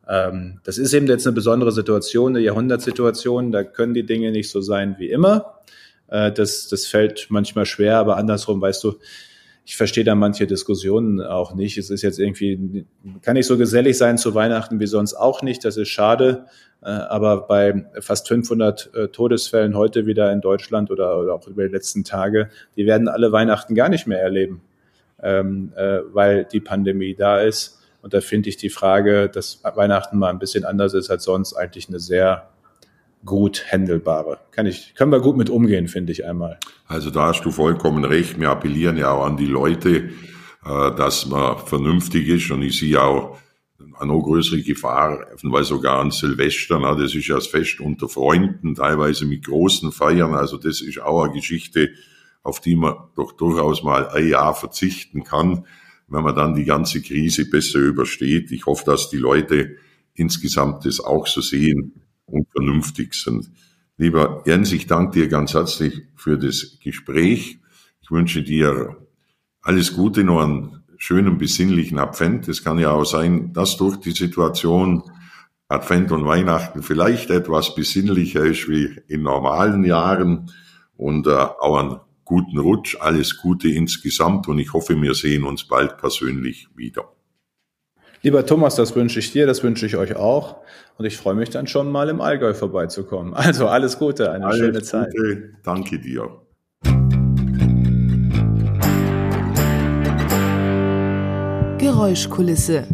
Ähm, 0.08 0.60
das 0.64 0.78
ist 0.78 0.94
eben 0.94 1.08
jetzt 1.08 1.28
eine 1.28 1.34
besondere 1.34 1.72
Situation, 1.72 2.36
eine 2.36 2.44
Jahrhundertsituation. 2.44 3.52
Da 3.52 3.64
können 3.64 3.94
die 3.94 4.06
Dinge 4.06 4.32
nicht 4.32 4.50
so 4.50 4.62
sein 4.62 4.96
wie 4.98 5.10
immer. 5.10 5.60
Äh, 6.08 6.32
das, 6.32 6.68
das 6.70 6.88
fällt 6.88 7.28
manchmal 7.30 7.66
schwer, 7.66 7.98
aber 7.98 8.18
andersrum, 8.18 8.62
weißt 8.62 8.84
du, 8.84 8.96
ich 9.72 9.78
verstehe 9.78 10.04
da 10.04 10.16
manche 10.16 10.48
Diskussionen 10.48 11.22
auch 11.22 11.54
nicht. 11.56 11.78
Es 11.78 11.90
ist 11.90 12.02
jetzt 12.02 12.20
irgendwie, 12.20 12.86
kann 13.22 13.36
nicht 13.36 13.46
so 13.46 13.58
gesellig 13.58 13.98
sein 13.98 14.18
zu 14.18 14.36
Weihnachten 14.36 14.82
wie 14.82 14.86
sonst 14.86 15.14
auch 15.14 15.44
nicht. 15.44 15.64
Das 15.64 15.78
ist 15.78 15.88
schade. 15.88 16.46
Äh, 16.82 16.90
aber 16.90 17.48
bei 17.48 17.86
fast 18.02 18.28
500 18.28 18.94
äh, 18.94 19.08
Todesfällen 19.08 19.78
heute 19.78 20.06
wieder 20.06 20.30
in 20.34 20.42
Deutschland 20.42 20.92
oder, 20.92 21.18
oder 21.18 21.36
auch 21.36 21.48
über 21.48 21.66
die 21.66 21.72
letzten 21.72 22.04
Tage, 22.04 22.50
die 22.76 22.86
werden 22.86 23.08
alle 23.08 23.32
Weihnachten 23.32 23.74
gar 23.74 23.88
nicht 23.88 24.08
mehr 24.08 24.22
erleben, 24.22 24.60
ähm, 25.24 25.72
äh, 25.78 26.00
weil 26.12 26.44
die 26.44 26.60
Pandemie 26.60 27.16
da 27.16 27.40
ist. 27.40 27.80
Und 28.02 28.14
da 28.14 28.20
finde 28.20 28.50
ich 28.50 28.58
die 28.58 28.70
Frage, 28.70 29.30
dass 29.30 29.64
Weihnachten 29.64 30.18
mal 30.18 30.32
ein 30.32 30.40
bisschen 30.40 30.66
anders 30.66 30.94
ist 30.94 31.10
als 31.10 31.24
sonst, 31.24 31.54
eigentlich 31.54 31.88
eine 31.88 32.02
sehr 32.02 32.50
gut 33.26 33.66
handelbare. 33.72 34.40
Kann 34.52 34.66
ich, 34.66 34.94
können 34.96 35.12
wir 35.12 35.20
gut 35.20 35.38
mit 35.38 35.50
umgehen, 35.50 35.88
finde 35.88 36.12
ich 36.12 36.26
einmal. 36.26 36.60
Also 36.88 37.10
da 37.10 37.28
hast 37.28 37.44
du 37.44 37.52
vollkommen 37.52 38.04
recht. 38.04 38.40
Wir 38.40 38.50
appellieren 38.50 38.98
ja 38.98 39.12
auch 39.12 39.26
an 39.26 39.38
die 39.38 39.46
Leute, 39.46 40.10
äh, 40.66 40.96
dass 40.96 41.26
man 41.26 41.58
vernünftig 41.60 42.28
ist 42.28 42.52
und 42.52 42.62
ich 42.62 42.80
sehe 42.80 43.02
auch 43.02 43.38
eine 44.00 44.14
noch 44.14 44.22
größere 44.22 44.62
Gefahr, 44.62 45.28
weil 45.44 45.64
sogar 45.64 46.00
an 46.00 46.12
Silvester, 46.12 46.80
na, 46.80 46.96
das 46.96 47.14
ist 47.14 47.28
ja 47.28 47.36
das 47.36 47.48
Fest 47.48 47.80
unter 47.80 48.10
Freunden, 48.10 48.76
teilweise 48.76 49.26
mit 49.26 49.46
großen 49.46 49.92
Feiern, 49.92 50.34
also 50.34 50.58
das 50.58 50.82
ist 50.82 51.02
auch 51.02 51.24
eine 51.24 51.34
Geschichte, 51.34 51.92
auf 52.44 52.60
die 52.60 52.76
man 52.76 52.96
doch 53.16 53.34
durchaus 53.34 53.84
mal 53.84 54.10
ein 54.10 54.28
Jahr 54.28 54.56
verzichten 54.56 55.24
kann, 55.24 55.66
wenn 56.08 56.24
man 56.24 56.36
dann 56.36 56.56
die 56.56 56.66
ganze 56.66 57.02
Krise 57.02 57.50
besser 57.50 57.80
übersteht. 57.80 58.52
Ich 58.52 58.66
hoffe, 58.66 58.86
dass 58.86 59.10
die 59.10 59.18
Leute 59.18 59.78
insgesamt 60.16 60.86
das 60.86 61.00
auch 61.00 61.28
so 61.28 61.42
sehen 61.42 62.02
und 62.32 62.50
vernünftig 62.52 63.13
sind. 63.13 63.50
Lieber 63.98 64.41
Jens, 64.46 64.72
ich 64.72 64.88
danke 64.88 65.20
dir 65.20 65.28
ganz 65.28 65.54
herzlich 65.54 66.02
für 66.15 66.38
das 66.38 66.80
Gespräch. 66.84 67.60
Ich 68.02 68.12
wünsche 68.12 68.41
dir 68.41 68.98
alles 69.62 69.94
Gute, 69.94 70.24
noch 70.24 70.41
einen 70.41 70.84
schönen 70.98 71.38
besinnlichen 71.38 72.00
Advent. 72.00 72.48
Es 72.48 72.63
kann 72.63 72.80
ja 72.80 72.91
auch 72.91 73.06
sein, 73.06 73.54
dass 73.54 73.78
durch 73.78 73.98
die 73.98 74.12
Situation 74.12 75.04
Advent 75.67 76.12
und 76.12 76.26
Weihnachten 76.26 76.84
vielleicht 76.84 77.30
etwas 77.30 77.76
besinnlicher 77.76 78.44
ist 78.44 78.67
wie 78.67 79.00
in 79.08 79.22
normalen 79.22 79.86
Jahren 79.86 80.52
und 80.98 81.28
äh, 81.28 81.32
auch 81.32 81.78
einen 81.78 82.00
guten 82.26 82.60
Rutsch, 82.60 82.98
alles 83.00 83.38
Gute 83.38 83.70
insgesamt 83.70 84.48
und 84.48 84.60
ich 84.60 84.74
hoffe, 84.74 85.02
wir 85.02 85.13
sehen 85.13 85.44
uns 85.44 85.67
bald 85.67 85.98
persönlich 85.98 86.67
wieder. 86.76 87.10
Lieber 88.24 88.46
Thomas, 88.46 88.76
das 88.76 88.96
wünsche 88.96 89.18
ich 89.18 89.32
dir, 89.32 89.48
das 89.48 89.64
wünsche 89.64 89.88
ich 89.88 89.98
euch 89.98 90.16
auch. 90.16 90.58
Und 90.98 91.06
ich 91.06 91.18
freue 91.18 91.34
mich 91.34 91.50
dann 91.50 91.66
schon 91.66 91.92
mal 91.92 92.08
im 92.08 92.22
Allgäu 92.22 92.54
vorbeizukommen. 92.54 93.34
Also 93.34 93.68
alles 93.68 93.98
Gute, 93.98 94.32
eine 94.32 94.46
alles 94.46 94.58
schöne 94.58 94.74
Gute. 94.74 94.84
Zeit. 94.84 95.14
Danke 95.64 95.98
dir. 95.98 96.30
Geräuschkulisse. 101.80 102.88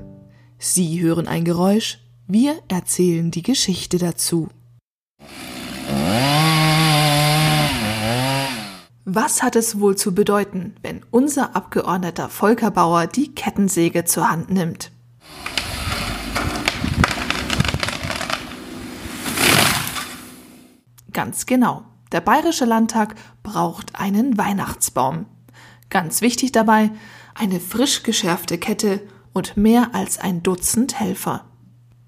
Sie 0.58 1.02
hören 1.02 1.28
ein 1.28 1.44
Geräusch, 1.44 2.00
wir 2.28 2.56
erzählen 2.70 3.30
die 3.30 3.44
Geschichte 3.44 3.98
dazu. 3.98 4.48
Was 9.04 9.44
hat 9.44 9.58
es 9.58 9.80
wohl 9.82 9.98
zu 9.98 10.16
bedeuten, 10.16 10.76
wenn 10.82 11.02
unser 11.12 11.56
Abgeordneter 11.56 12.30
Volker 12.30 12.72
Bauer 12.72 13.08
die 13.08 13.36
Kettensäge 13.36 14.06
zur 14.06 14.32
Hand 14.32 14.50
nimmt? 14.50 14.92
Ganz 21.18 21.48
genau. 21.48 21.84
Der 22.12 22.22
Bayerische 22.22 22.66
Landtag 22.66 23.16
braucht 23.42 24.00
einen 24.00 24.38
Weihnachtsbaum. 24.38 25.26
Ganz 25.90 26.22
wichtig 26.22 26.52
dabei, 26.52 26.92
eine 27.34 27.60
frisch 27.60 28.04
geschärfte 28.04 28.60
Kette 28.60 29.02
und 29.34 29.58
mehr 29.58 29.96
als 29.96 30.20
ein 30.20 30.44
Dutzend 30.44 31.00
Helfer. 31.00 31.46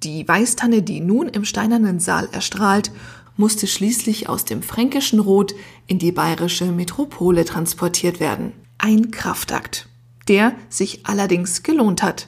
Die 0.04 0.28
Weißtanne, 0.28 0.84
die 0.84 1.02
nun 1.02 1.28
im 1.28 1.44
steinernen 1.44 2.00
Saal 2.00 2.30
erstrahlt, 2.32 2.92
musste 3.36 3.66
schließlich 3.66 4.30
aus 4.30 4.46
dem 4.46 4.62
fränkischen 4.62 5.20
Rot 5.20 5.56
in 5.88 5.98
die 5.98 6.12
bayerische 6.12 6.66
Metropole 6.66 7.46
transportiert 7.46 8.20
werden. 8.20 8.52
Ein 8.78 9.10
Kraftakt, 9.10 9.90
der 10.28 10.54
sich 10.70 11.08
allerdings 11.08 11.64
gelohnt 11.64 12.04
hat. 12.04 12.28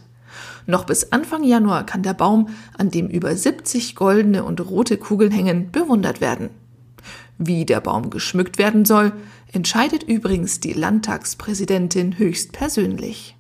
Noch 0.66 0.86
bis 0.86 1.12
Anfang 1.12 1.44
Januar 1.44 1.86
kann 1.86 2.02
der 2.02 2.16
Baum, 2.16 2.50
an 2.76 2.90
dem 2.90 3.08
über 3.08 3.36
70 3.36 3.96
goldene 3.96 4.44
und 4.44 4.68
rote 4.68 4.98
Kugeln 4.98 5.32
hängen, 5.32 5.72
bewundert 5.72 6.22
werden. 6.22 6.50
Wie 7.44 7.66
der 7.66 7.82
Baum 7.82 8.12
geschmückt 8.12 8.60
werden 8.60 8.86
soll, 8.86 9.14
entscheidet 9.52 10.04
übrigens 10.04 10.60
die 10.60 10.74
Landtagspräsidentin 10.74 12.20
höchstpersönlich. 12.20 13.36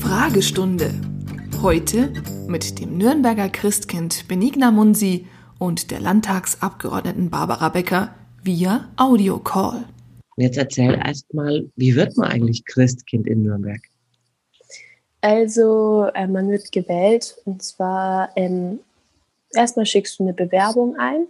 Fragestunde. 0.00 0.90
Heute 1.62 2.12
mit 2.48 2.80
dem 2.80 2.98
Nürnberger 2.98 3.48
Christkind 3.48 4.26
Benigna 4.26 4.72
Munsi 4.72 5.28
und 5.60 5.92
der 5.92 6.00
Landtagsabgeordneten 6.00 7.30
Barbara 7.30 7.68
Becker 7.68 8.12
via 8.42 8.88
Audiocall. 8.96 9.84
Jetzt 10.36 10.58
erzähl 10.58 10.94
erst 10.94 11.32
mal, 11.32 11.70
wie 11.76 11.94
wird 11.94 12.16
man 12.16 12.28
eigentlich 12.28 12.64
Christkind 12.64 13.28
in 13.28 13.44
Nürnberg? 13.44 13.80
Also, 15.20 16.08
äh, 16.12 16.26
man 16.26 16.50
wird 16.50 16.72
gewählt 16.72 17.36
und 17.44 17.62
zwar 17.62 18.30
ähm, 18.34 18.80
erstmal 19.54 19.86
schickst 19.86 20.18
du 20.18 20.24
eine 20.24 20.32
Bewerbung 20.32 20.96
ein 20.98 21.26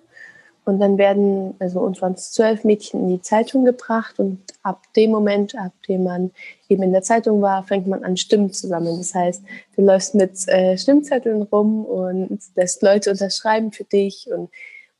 und 0.64 0.78
dann 0.78 0.96
werden, 0.96 1.54
also 1.58 1.80
uns 1.80 2.00
waren 2.00 2.12
es 2.12 2.30
zwölf 2.32 2.62
Mädchen 2.62 3.00
in 3.00 3.08
die 3.08 3.20
Zeitung 3.20 3.64
gebracht 3.64 4.18
und 4.18 4.40
ab 4.62 4.82
dem 4.94 5.10
Moment, 5.10 5.56
ab 5.56 5.72
dem 5.88 6.04
man 6.04 6.30
eben 6.68 6.84
in 6.84 6.92
der 6.92 7.02
Zeitung 7.02 7.42
war, 7.42 7.64
fängt 7.64 7.88
man 7.88 8.04
an, 8.04 8.16
Stimmen 8.16 8.52
zu 8.52 8.68
sammeln. 8.68 8.98
Das 8.98 9.14
heißt, 9.14 9.42
du 9.74 9.82
läufst 9.82 10.14
mit 10.14 10.48
äh, 10.48 10.78
Stimmzetteln 10.78 11.42
rum 11.42 11.84
und 11.84 12.40
lässt 12.54 12.82
Leute 12.82 13.10
unterschreiben 13.10 13.72
für 13.72 13.84
dich 13.84 14.28
und 14.32 14.50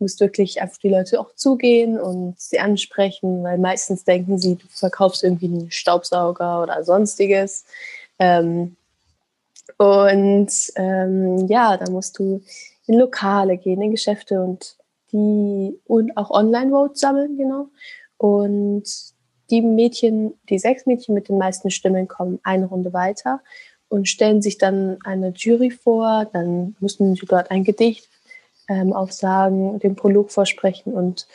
musst 0.01 0.19
wirklich 0.19 0.61
auf 0.61 0.79
die 0.79 0.89
Leute 0.89 1.21
auch 1.21 1.33
zugehen 1.37 1.99
und 1.99 2.39
sie 2.41 2.59
ansprechen, 2.59 3.45
weil 3.45 3.57
meistens 3.57 4.05
denken 4.05 4.39
sie, 4.39 4.57
du 4.57 4.67
verkaufst 4.69 5.23
irgendwie 5.23 5.47
einen 5.47 5.71
Staubsauger 5.71 6.61
oder 6.63 6.83
sonstiges. 6.83 7.65
Ähm, 8.19 8.77
und 9.79 10.51
ähm, 10.75 11.47
ja, 11.47 11.77
da 11.77 11.91
musst 11.91 12.19
du 12.19 12.43
in 12.87 12.99
Lokale 12.99 13.57
gehen, 13.59 13.81
in 13.81 13.91
Geschäfte 13.91 14.43
und 14.43 14.77
die 15.13 15.79
und 15.87 16.17
auch 16.17 16.31
Online-Votes 16.31 17.01
sammeln, 17.01 17.37
genau. 17.37 17.69
Und 18.17 18.85
die 19.51 19.61
Mädchen, 19.61 20.35
die 20.49 20.59
sechs 20.59 20.87
Mädchen 20.87 21.15
mit 21.15 21.29
den 21.29 21.39
meisten 21.39 21.71
Stimmen 21.71 22.09
kommen 22.09 22.41
eine 22.43 22.67
Runde 22.67 22.93
weiter 22.93 23.41
und 23.89 24.09
stellen 24.09 24.41
sich 24.41 24.57
dann 24.57 24.99
eine 25.05 25.33
Jury 25.37 25.71
vor. 25.71 26.27
Dann 26.33 26.77
müssen 26.81 27.15
sie 27.15 27.27
dort 27.27 27.51
ein 27.51 27.65
Gedicht 27.65 28.09
ähm, 28.69 28.93
aufsagen, 28.93 29.79
den 29.81 29.97
Prolog 29.97 30.31
vorsprechen 30.31 30.95
und 30.95 31.27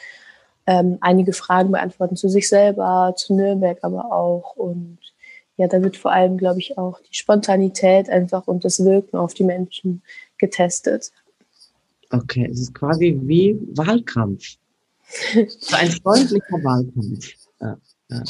ähm, 0.66 0.98
einige 1.02 1.34
Fragen 1.34 1.72
beantworten 1.72 2.16
zu 2.16 2.30
sich 2.30 2.50
selber, 2.50 3.14
zu 3.16 3.36
Nürnberg 3.36 3.78
aber 3.84 4.12
auch. 4.12 4.56
Und 4.56 4.98
ja, 5.56 5.68
da 5.68 5.82
wird 5.82 5.98
vor 5.98 6.12
allem, 6.12 6.38
glaube 6.38 6.60
ich, 6.60 6.78
auch 6.78 7.00
die 7.02 7.16
Spontanität 7.16 8.10
einfach 8.10 8.48
und 8.48 8.66
das 8.66 8.84
Wirken 8.84 9.18
auf 9.18 9.34
die 9.34 9.44
Menschen 9.44 10.02
getestet. 10.38 11.12
Okay, 12.12 12.48
es 12.52 12.62
ist 12.62 12.74
quasi 12.74 13.18
wie 13.24 13.58
Wahlkampf. 13.76 14.58
so 15.60 15.76
ein 15.76 15.92
freundlicher 15.92 16.64
Wahlkampf. 16.64 17.34
Ja, 17.60 17.78
ja. 18.10 18.24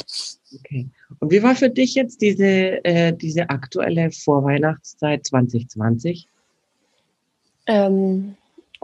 Okay. 0.60 0.88
Und 1.20 1.30
wie 1.30 1.42
war 1.42 1.54
für 1.54 1.70
dich 1.70 1.94
jetzt 1.94 2.20
diese, 2.22 2.84
äh, 2.84 3.12
diese 3.12 3.50
aktuelle 3.50 4.10
Vorweihnachtszeit 4.10 5.26
2020? 5.26 6.26
Ähm, 7.66 8.36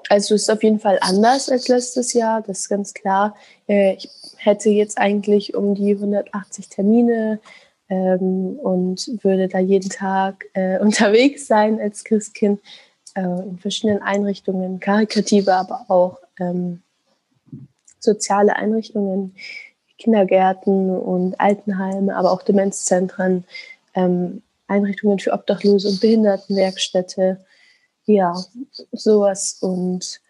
also 0.08 0.34
es 0.34 0.42
ist 0.42 0.50
auf 0.50 0.62
jeden 0.62 0.78
Fall 0.78 0.98
anders 1.00 1.48
als 1.48 1.68
letztes 1.68 2.12
Jahr, 2.12 2.42
das 2.42 2.60
ist 2.60 2.68
ganz 2.68 2.94
klar. 2.94 3.34
Äh, 3.66 3.94
ich 3.94 4.08
hätte 4.36 4.68
jetzt 4.70 4.98
eigentlich 4.98 5.54
um 5.54 5.74
die 5.74 5.92
180 5.92 6.68
Termine 6.68 7.40
ähm, 7.88 8.58
und 8.62 9.10
würde 9.22 9.48
da 9.48 9.58
jeden 9.58 9.90
Tag 9.90 10.44
äh, 10.52 10.78
unterwegs 10.80 11.46
sein 11.46 11.80
als 11.80 12.04
Christkind 12.04 12.60
äh, 13.14 13.22
in 13.22 13.58
verschiedenen 13.58 14.02
Einrichtungen, 14.02 14.80
karikative, 14.80 15.54
aber 15.54 15.86
auch 15.88 16.18
ähm, 16.38 16.82
soziale 17.98 18.56
Einrichtungen, 18.56 19.34
Kindergärten 19.98 20.90
und 20.90 21.40
Altenheime, 21.40 22.16
aber 22.16 22.32
auch 22.32 22.42
Demenzzentren, 22.42 23.44
ähm, 23.94 24.42
Einrichtungen 24.66 25.18
für 25.18 25.32
Obdachlose 25.32 25.88
und 25.88 26.00
Behindertenwerkstätte, 26.00 27.44
ja, 28.06 28.34
sowas. 28.92 29.58
Und 29.60 30.20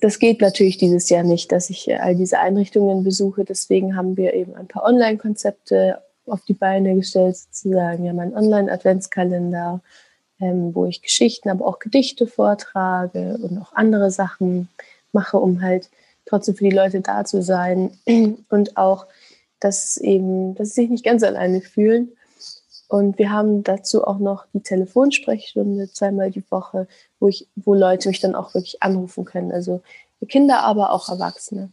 das 0.00 0.18
geht 0.18 0.40
natürlich 0.40 0.78
dieses 0.78 1.08
Jahr 1.08 1.22
nicht, 1.22 1.52
dass 1.52 1.70
ich 1.70 2.00
all 2.00 2.16
diese 2.16 2.38
Einrichtungen 2.38 3.04
besuche. 3.04 3.44
Deswegen 3.44 3.96
haben 3.96 4.16
wir 4.16 4.34
eben 4.34 4.54
ein 4.54 4.68
paar 4.68 4.84
Online-Konzepte 4.84 6.02
auf 6.26 6.40
die 6.42 6.54
Beine 6.54 6.94
gestellt, 6.94 7.36
sozusagen. 7.36 8.02
Wir 8.02 8.10
haben 8.10 8.20
einen 8.20 8.36
Online-Adventskalender, 8.36 9.80
ähm, 10.40 10.74
wo 10.74 10.86
ich 10.86 11.02
Geschichten, 11.02 11.48
aber 11.48 11.66
auch 11.66 11.78
Gedichte 11.78 12.26
vortrage 12.26 13.38
und 13.42 13.58
auch 13.58 13.72
andere 13.72 14.10
Sachen 14.10 14.68
mache, 15.12 15.38
um 15.38 15.62
halt 15.62 15.90
trotzdem 16.26 16.56
für 16.56 16.64
die 16.64 16.76
Leute 16.76 17.00
da 17.00 17.24
zu 17.24 17.42
sein 17.42 17.90
und 18.50 18.76
auch, 18.76 19.06
dass 19.60 19.96
eben, 19.96 20.54
dass 20.54 20.74
sie 20.74 20.82
sich 20.82 20.90
nicht 20.90 21.04
ganz 21.04 21.22
alleine 21.22 21.60
fühlen. 21.60 22.12
Und 22.88 23.18
wir 23.18 23.32
haben 23.32 23.64
dazu 23.64 24.04
auch 24.04 24.18
noch 24.18 24.46
die 24.52 24.60
Telefonsprechstunde 24.60 25.90
zweimal 25.90 26.30
die 26.30 26.44
Woche, 26.50 26.86
wo 27.18 27.26
ich, 27.28 27.48
wo 27.56 27.74
Leute 27.74 28.08
mich 28.08 28.20
dann 28.20 28.36
auch 28.36 28.54
wirklich 28.54 28.82
anrufen 28.82 29.24
können. 29.24 29.50
Also 29.50 29.82
Kinder, 30.28 30.60
aber 30.62 30.92
auch 30.92 31.08
Erwachsene. 31.08 31.70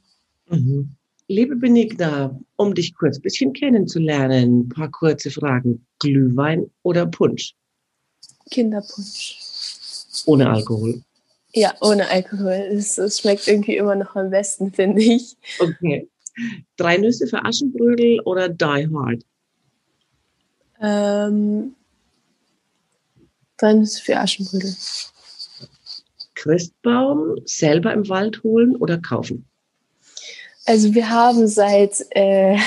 Mhm. 0.49 0.95
Liebe 1.27 1.55
Benigna, 1.55 2.37
um 2.55 2.73
dich 2.73 2.95
kurz 2.95 3.17
ein 3.17 3.21
bisschen 3.21 3.53
kennenzulernen, 3.53 4.61
ein 4.61 4.69
paar 4.69 4.89
kurze 4.89 5.29
Fragen. 5.29 5.85
Glühwein 5.99 6.69
oder 6.81 7.05
Punsch? 7.05 7.53
Kinderpunsch. 8.49 9.39
Ohne 10.25 10.49
Alkohol. 10.49 11.01
Ja, 11.53 11.73
ohne 11.81 12.09
Alkohol. 12.09 12.67
Es, 12.71 12.97
es 12.97 13.19
schmeckt 13.19 13.47
irgendwie 13.47 13.77
immer 13.77 13.95
noch 13.95 14.15
am 14.15 14.31
besten, 14.31 14.71
finde 14.73 15.01
ich. 15.01 15.35
Okay. 15.59 16.09
Drei 16.77 16.97
Nüsse 16.97 17.27
für 17.27 17.45
Aschenbrödel 17.45 18.19
oder 18.21 18.49
Die 18.49 18.89
Hard? 18.91 19.23
Ähm, 20.81 21.75
drei 23.57 23.73
Nüsse 23.73 24.01
für 24.01 24.17
Aschenbrödel. 24.17 24.75
Christbaum 26.33 27.37
selber 27.45 27.93
im 27.93 28.09
Wald 28.09 28.43
holen 28.43 28.75
oder 28.75 28.97
kaufen? 28.97 29.45
Also 30.65 30.93
wir 30.93 31.09
haben 31.09 31.47
seit 31.47 32.05
äh, 32.11 32.57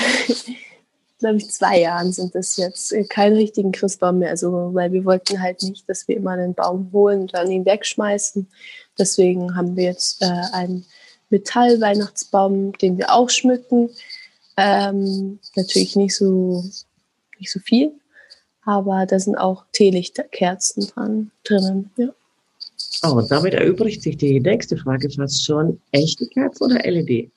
glaube 1.19 1.37
ich, 1.37 1.49
zwei 1.49 1.79
Jahren 1.81 2.11
sind 2.11 2.35
das 2.35 2.57
jetzt, 2.57 2.93
äh, 2.93 3.03
keinen 3.03 3.35
richtigen 3.35 3.71
Christbaum 3.71 4.19
mehr. 4.19 4.29
Also, 4.29 4.71
weil 4.73 4.91
wir 4.91 5.05
wollten 5.05 5.41
halt 5.41 5.63
nicht, 5.63 5.87
dass 5.89 6.07
wir 6.07 6.17
immer 6.17 6.31
einen 6.31 6.53
Baum 6.53 6.89
holen 6.93 7.21
und 7.21 7.33
dann 7.33 7.51
ihn 7.51 7.65
wegschmeißen. 7.65 8.47
Deswegen 8.97 9.55
haben 9.55 9.75
wir 9.75 9.85
jetzt 9.85 10.21
äh, 10.21 10.41
einen 10.53 10.85
Metallweihnachtsbaum, 11.29 12.73
den 12.73 12.97
wir 12.97 13.13
auch 13.13 13.29
schmücken. 13.29 13.89
Ähm, 14.57 15.39
natürlich 15.55 15.95
nicht 15.95 16.15
so, 16.15 16.63
nicht 17.39 17.51
so 17.51 17.59
viel, 17.59 17.91
aber 18.65 19.05
da 19.05 19.19
sind 19.19 19.35
auch 19.35 19.65
Teelichterkerzen 19.71 20.87
dran, 20.87 21.31
drinnen. 21.43 21.91
Ja. 21.97 22.09
Oh, 23.03 23.21
damit 23.21 23.53
erübrigt 23.53 24.01
sich 24.01 24.17
die 24.17 24.39
nächste 24.39 24.77
Frage 24.77 25.09
fast 25.09 25.45
schon. 25.45 25.79
Echte 25.91 26.25
Kerzen 26.27 26.63
oder 26.63 26.79
LED? 26.79 27.31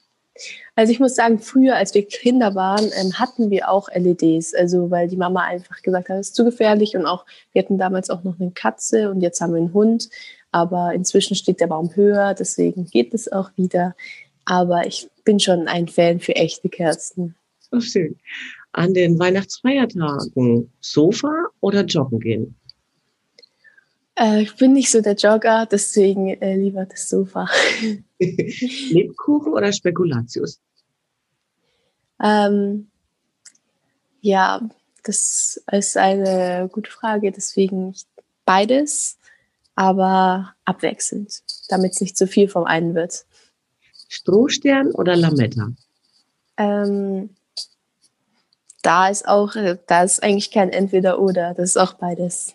Also 0.74 0.93
ich 0.93 1.01
muss 1.01 1.14
sagen, 1.14 1.38
früher, 1.38 1.76
als 1.76 1.95
wir 1.95 2.07
Kinder 2.07 2.55
waren, 2.55 2.91
ähm, 3.01 3.18
hatten 3.18 3.51
wir 3.51 3.70
auch 3.70 3.88
LEDs. 3.95 4.55
Also 4.55 4.91
weil 4.91 5.09
die 5.09 5.16
Mama 5.16 5.45
einfach 5.45 5.82
gesagt 5.82 6.09
hat, 6.09 6.18
es 6.18 6.28
ist 6.28 6.36
zu 6.36 6.45
gefährlich 6.45 6.97
und 6.97 7.07
auch, 7.07 7.26
wir 7.53 7.62
hatten 7.62 7.78
damals 7.78 8.11
auch 8.11 8.24
noch 8.24 8.38
eine 8.41 8.51
Katze 8.51 9.11
und 9.11 9.20
jetzt 9.20 9.41
haben 9.41 9.53
wir 9.53 9.61
einen 9.61 9.74
Hund. 9.74 10.09
Aber 10.53 10.95
inzwischen 10.95 11.36
steht 11.36 11.61
der 11.61 11.68
Baum 11.68 11.95
höher, 11.95 12.34
deswegen 12.34 12.84
geht 12.86 13.14
es 13.14 13.30
auch 13.30 13.51
wieder. 13.57 13.95
Aber 14.45 14.86
ich 14.86 15.09
bin 15.24 15.38
schon 15.38 15.68
ein 15.68 15.86
Fan 15.86 16.18
für 16.20 16.34
echte 16.34 16.68
Kerzen. 16.68 17.36
Oh, 17.72 17.80
schön. 17.80 18.16
An 18.72 18.95
den 18.95 19.18
Weihnachtsfeiertagen 19.18 20.72
Sofa 20.80 21.32
oder 21.61 21.84
joggen 21.84 22.20
gehen? 22.20 22.57
Äh, 24.21 24.43
ich 24.43 24.55
bin 24.57 24.75
nicht 24.75 24.91
so 24.91 25.01
der 25.01 25.14
Jogger, 25.14 25.66
deswegen 25.66 26.29
äh, 26.29 26.57
lieber 26.57 26.85
das 26.85 27.09
Sofa. 27.09 27.49
Lebkuchen 28.18 29.55
oder 29.55 29.73
Spekulatius? 29.73 30.61
Ähm, 32.23 32.91
ja, 34.21 34.61
das 35.05 35.62
ist 35.73 35.97
eine 35.97 36.68
gute 36.71 36.91
Frage, 36.91 37.33
deswegen 37.33 37.95
beides, 38.45 39.18
aber 39.75 40.55
abwechselnd, 40.66 41.43
damit 41.68 41.93
es 41.93 42.03
nicht 42.03 42.18
zu 42.18 42.27
viel 42.27 42.49
vom 42.49 42.64
einen 42.64 42.95
wird. 42.95 43.25
Strohstern 44.09 44.93
oder 44.93 45.16
Lametta? 45.16 45.73
Ähm, 46.59 47.31
da 48.83 49.09
ist 49.09 49.27
auch, 49.27 49.55
da 49.87 50.03
ist 50.03 50.23
eigentlich 50.23 50.51
kein 50.51 50.68
Entweder-Oder, 50.68 51.55
das 51.55 51.71
ist 51.71 51.77
auch 51.79 51.95
beides. 51.95 52.55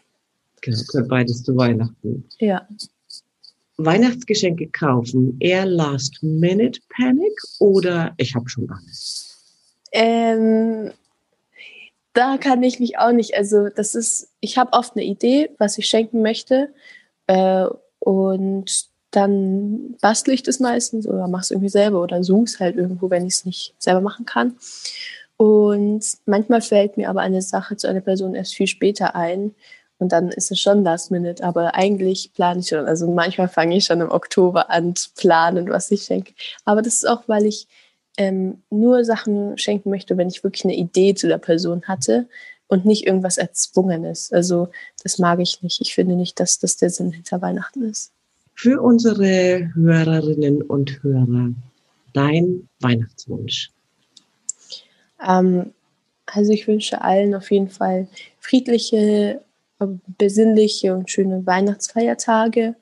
Genau, 0.65 0.79
gehört 0.91 1.09
beides 1.09 1.43
zu 1.43 1.55
Weihnachten. 1.55 2.27
Ja. 2.39 2.67
Weihnachtsgeschenke 3.77 4.67
kaufen, 4.69 5.37
eher 5.39 5.65
Last 5.65 6.23
Minute 6.23 6.79
Panic 6.89 7.33
oder 7.59 8.13
ich 8.17 8.33
habe 8.33 8.49
schon 8.49 8.67
alles? 8.71 9.37
Ähm, 9.91 10.91
da 12.13 12.37
kann 12.37 12.63
ich 12.63 12.79
mich 12.79 12.97
auch 12.97 13.11
nicht, 13.11 13.35
also 13.35 13.69
das 13.69 13.93
ist, 13.93 14.29
ich 14.39 14.57
habe 14.57 14.73
oft 14.73 14.95
eine 14.95 15.05
Idee, 15.05 15.51
was 15.59 15.77
ich 15.77 15.85
schenken 15.85 16.23
möchte 16.23 16.73
äh, 17.27 17.67
und 17.99 18.87
dann 19.11 19.95
bastle 20.01 20.33
ich 20.33 20.41
das 20.41 20.59
meistens 20.59 21.07
oder 21.07 21.27
mache 21.27 21.43
es 21.43 21.51
irgendwie 21.51 21.69
selber 21.69 22.01
oder 22.01 22.23
suche 22.23 22.45
es 22.45 22.59
halt 22.59 22.75
irgendwo, 22.75 23.11
wenn 23.11 23.27
ich 23.27 23.33
es 23.35 23.45
nicht 23.45 23.75
selber 23.77 24.01
machen 24.01 24.25
kann. 24.25 24.55
Und 25.37 26.03
manchmal 26.25 26.61
fällt 26.61 26.97
mir 26.97 27.09
aber 27.09 27.21
eine 27.21 27.41
Sache 27.41 27.77
zu 27.77 27.87
einer 27.87 28.01
Person 28.01 28.33
erst 28.33 28.55
viel 28.55 28.67
später 28.67 29.15
ein. 29.15 29.53
Und 29.97 30.11
dann 30.11 30.29
ist 30.29 30.51
es 30.51 30.59
schon 30.59 30.83
Last 30.83 31.11
Minute, 31.11 31.43
aber 31.43 31.75
eigentlich 31.75 32.33
plane 32.33 32.59
ich 32.59 32.67
schon. 32.67 32.85
Also 32.85 33.09
manchmal 33.09 33.47
fange 33.47 33.77
ich 33.77 33.85
schon 33.85 34.01
im 34.01 34.11
Oktober 34.11 34.69
an 34.69 34.95
zu 34.95 35.09
planen, 35.15 35.69
was 35.69 35.89
ich 35.91 36.03
schenke. 36.03 36.33
Aber 36.65 36.81
das 36.81 36.95
ist 36.95 37.07
auch, 37.07 37.23
weil 37.27 37.45
ich 37.45 37.67
ähm, 38.17 38.61
nur 38.69 39.05
Sachen 39.05 39.57
schenken 39.57 39.89
möchte, 39.89 40.17
wenn 40.17 40.27
ich 40.27 40.43
wirklich 40.43 40.65
eine 40.65 40.75
Idee 40.75 41.15
zu 41.15 41.27
der 41.27 41.37
Person 41.37 41.83
hatte 41.83 42.27
und 42.67 42.85
nicht 42.85 43.05
irgendwas 43.05 43.37
Erzwungenes. 43.37 44.33
Also 44.33 44.69
das 45.03 45.17
mag 45.17 45.39
ich 45.39 45.61
nicht. 45.61 45.81
Ich 45.81 45.93
finde 45.93 46.15
nicht, 46.15 46.39
dass 46.39 46.59
das 46.59 46.77
der 46.77 46.89
Sinn 46.89 47.11
hinter 47.11 47.41
Weihnachten 47.41 47.83
ist 47.83 48.11
für 48.55 48.81
unsere 48.81 49.69
Hörerinnen 49.75 50.61
und 50.63 51.03
Hörer 51.03 51.53
dein 52.13 52.67
Weihnachtswunsch? 52.79 53.69
Ähm, 55.25 55.73
also 56.25 56.51
ich 56.51 56.67
wünsche 56.67 57.01
allen 57.01 57.35
auf 57.35 57.51
jeden 57.51 57.69
Fall 57.69 58.07
friedliche, 58.39 59.41
besinnliche 59.79 60.93
und 60.95 61.09
schöne 61.09 61.45
Weihnachtsfeiertage 61.45 62.75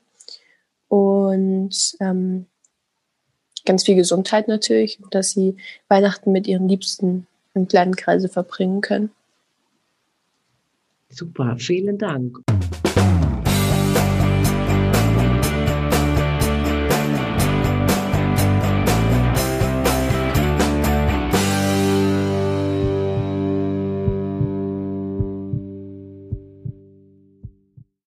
und 0.88 1.96
ähm, 2.00 2.46
ganz 3.64 3.84
viel 3.84 3.96
Gesundheit 3.96 4.48
natürlich, 4.48 5.00
dass 5.10 5.30
sie 5.30 5.56
Weihnachten 5.88 6.32
mit 6.32 6.46
ihren 6.46 6.68
Liebsten 6.68 7.26
im 7.54 7.68
kleinen 7.68 7.96
Kreise 7.96 8.28
verbringen 8.28 8.80
können. 8.80 9.10
Super, 11.08 11.56
vielen 11.58 11.98
Dank. 11.98 12.40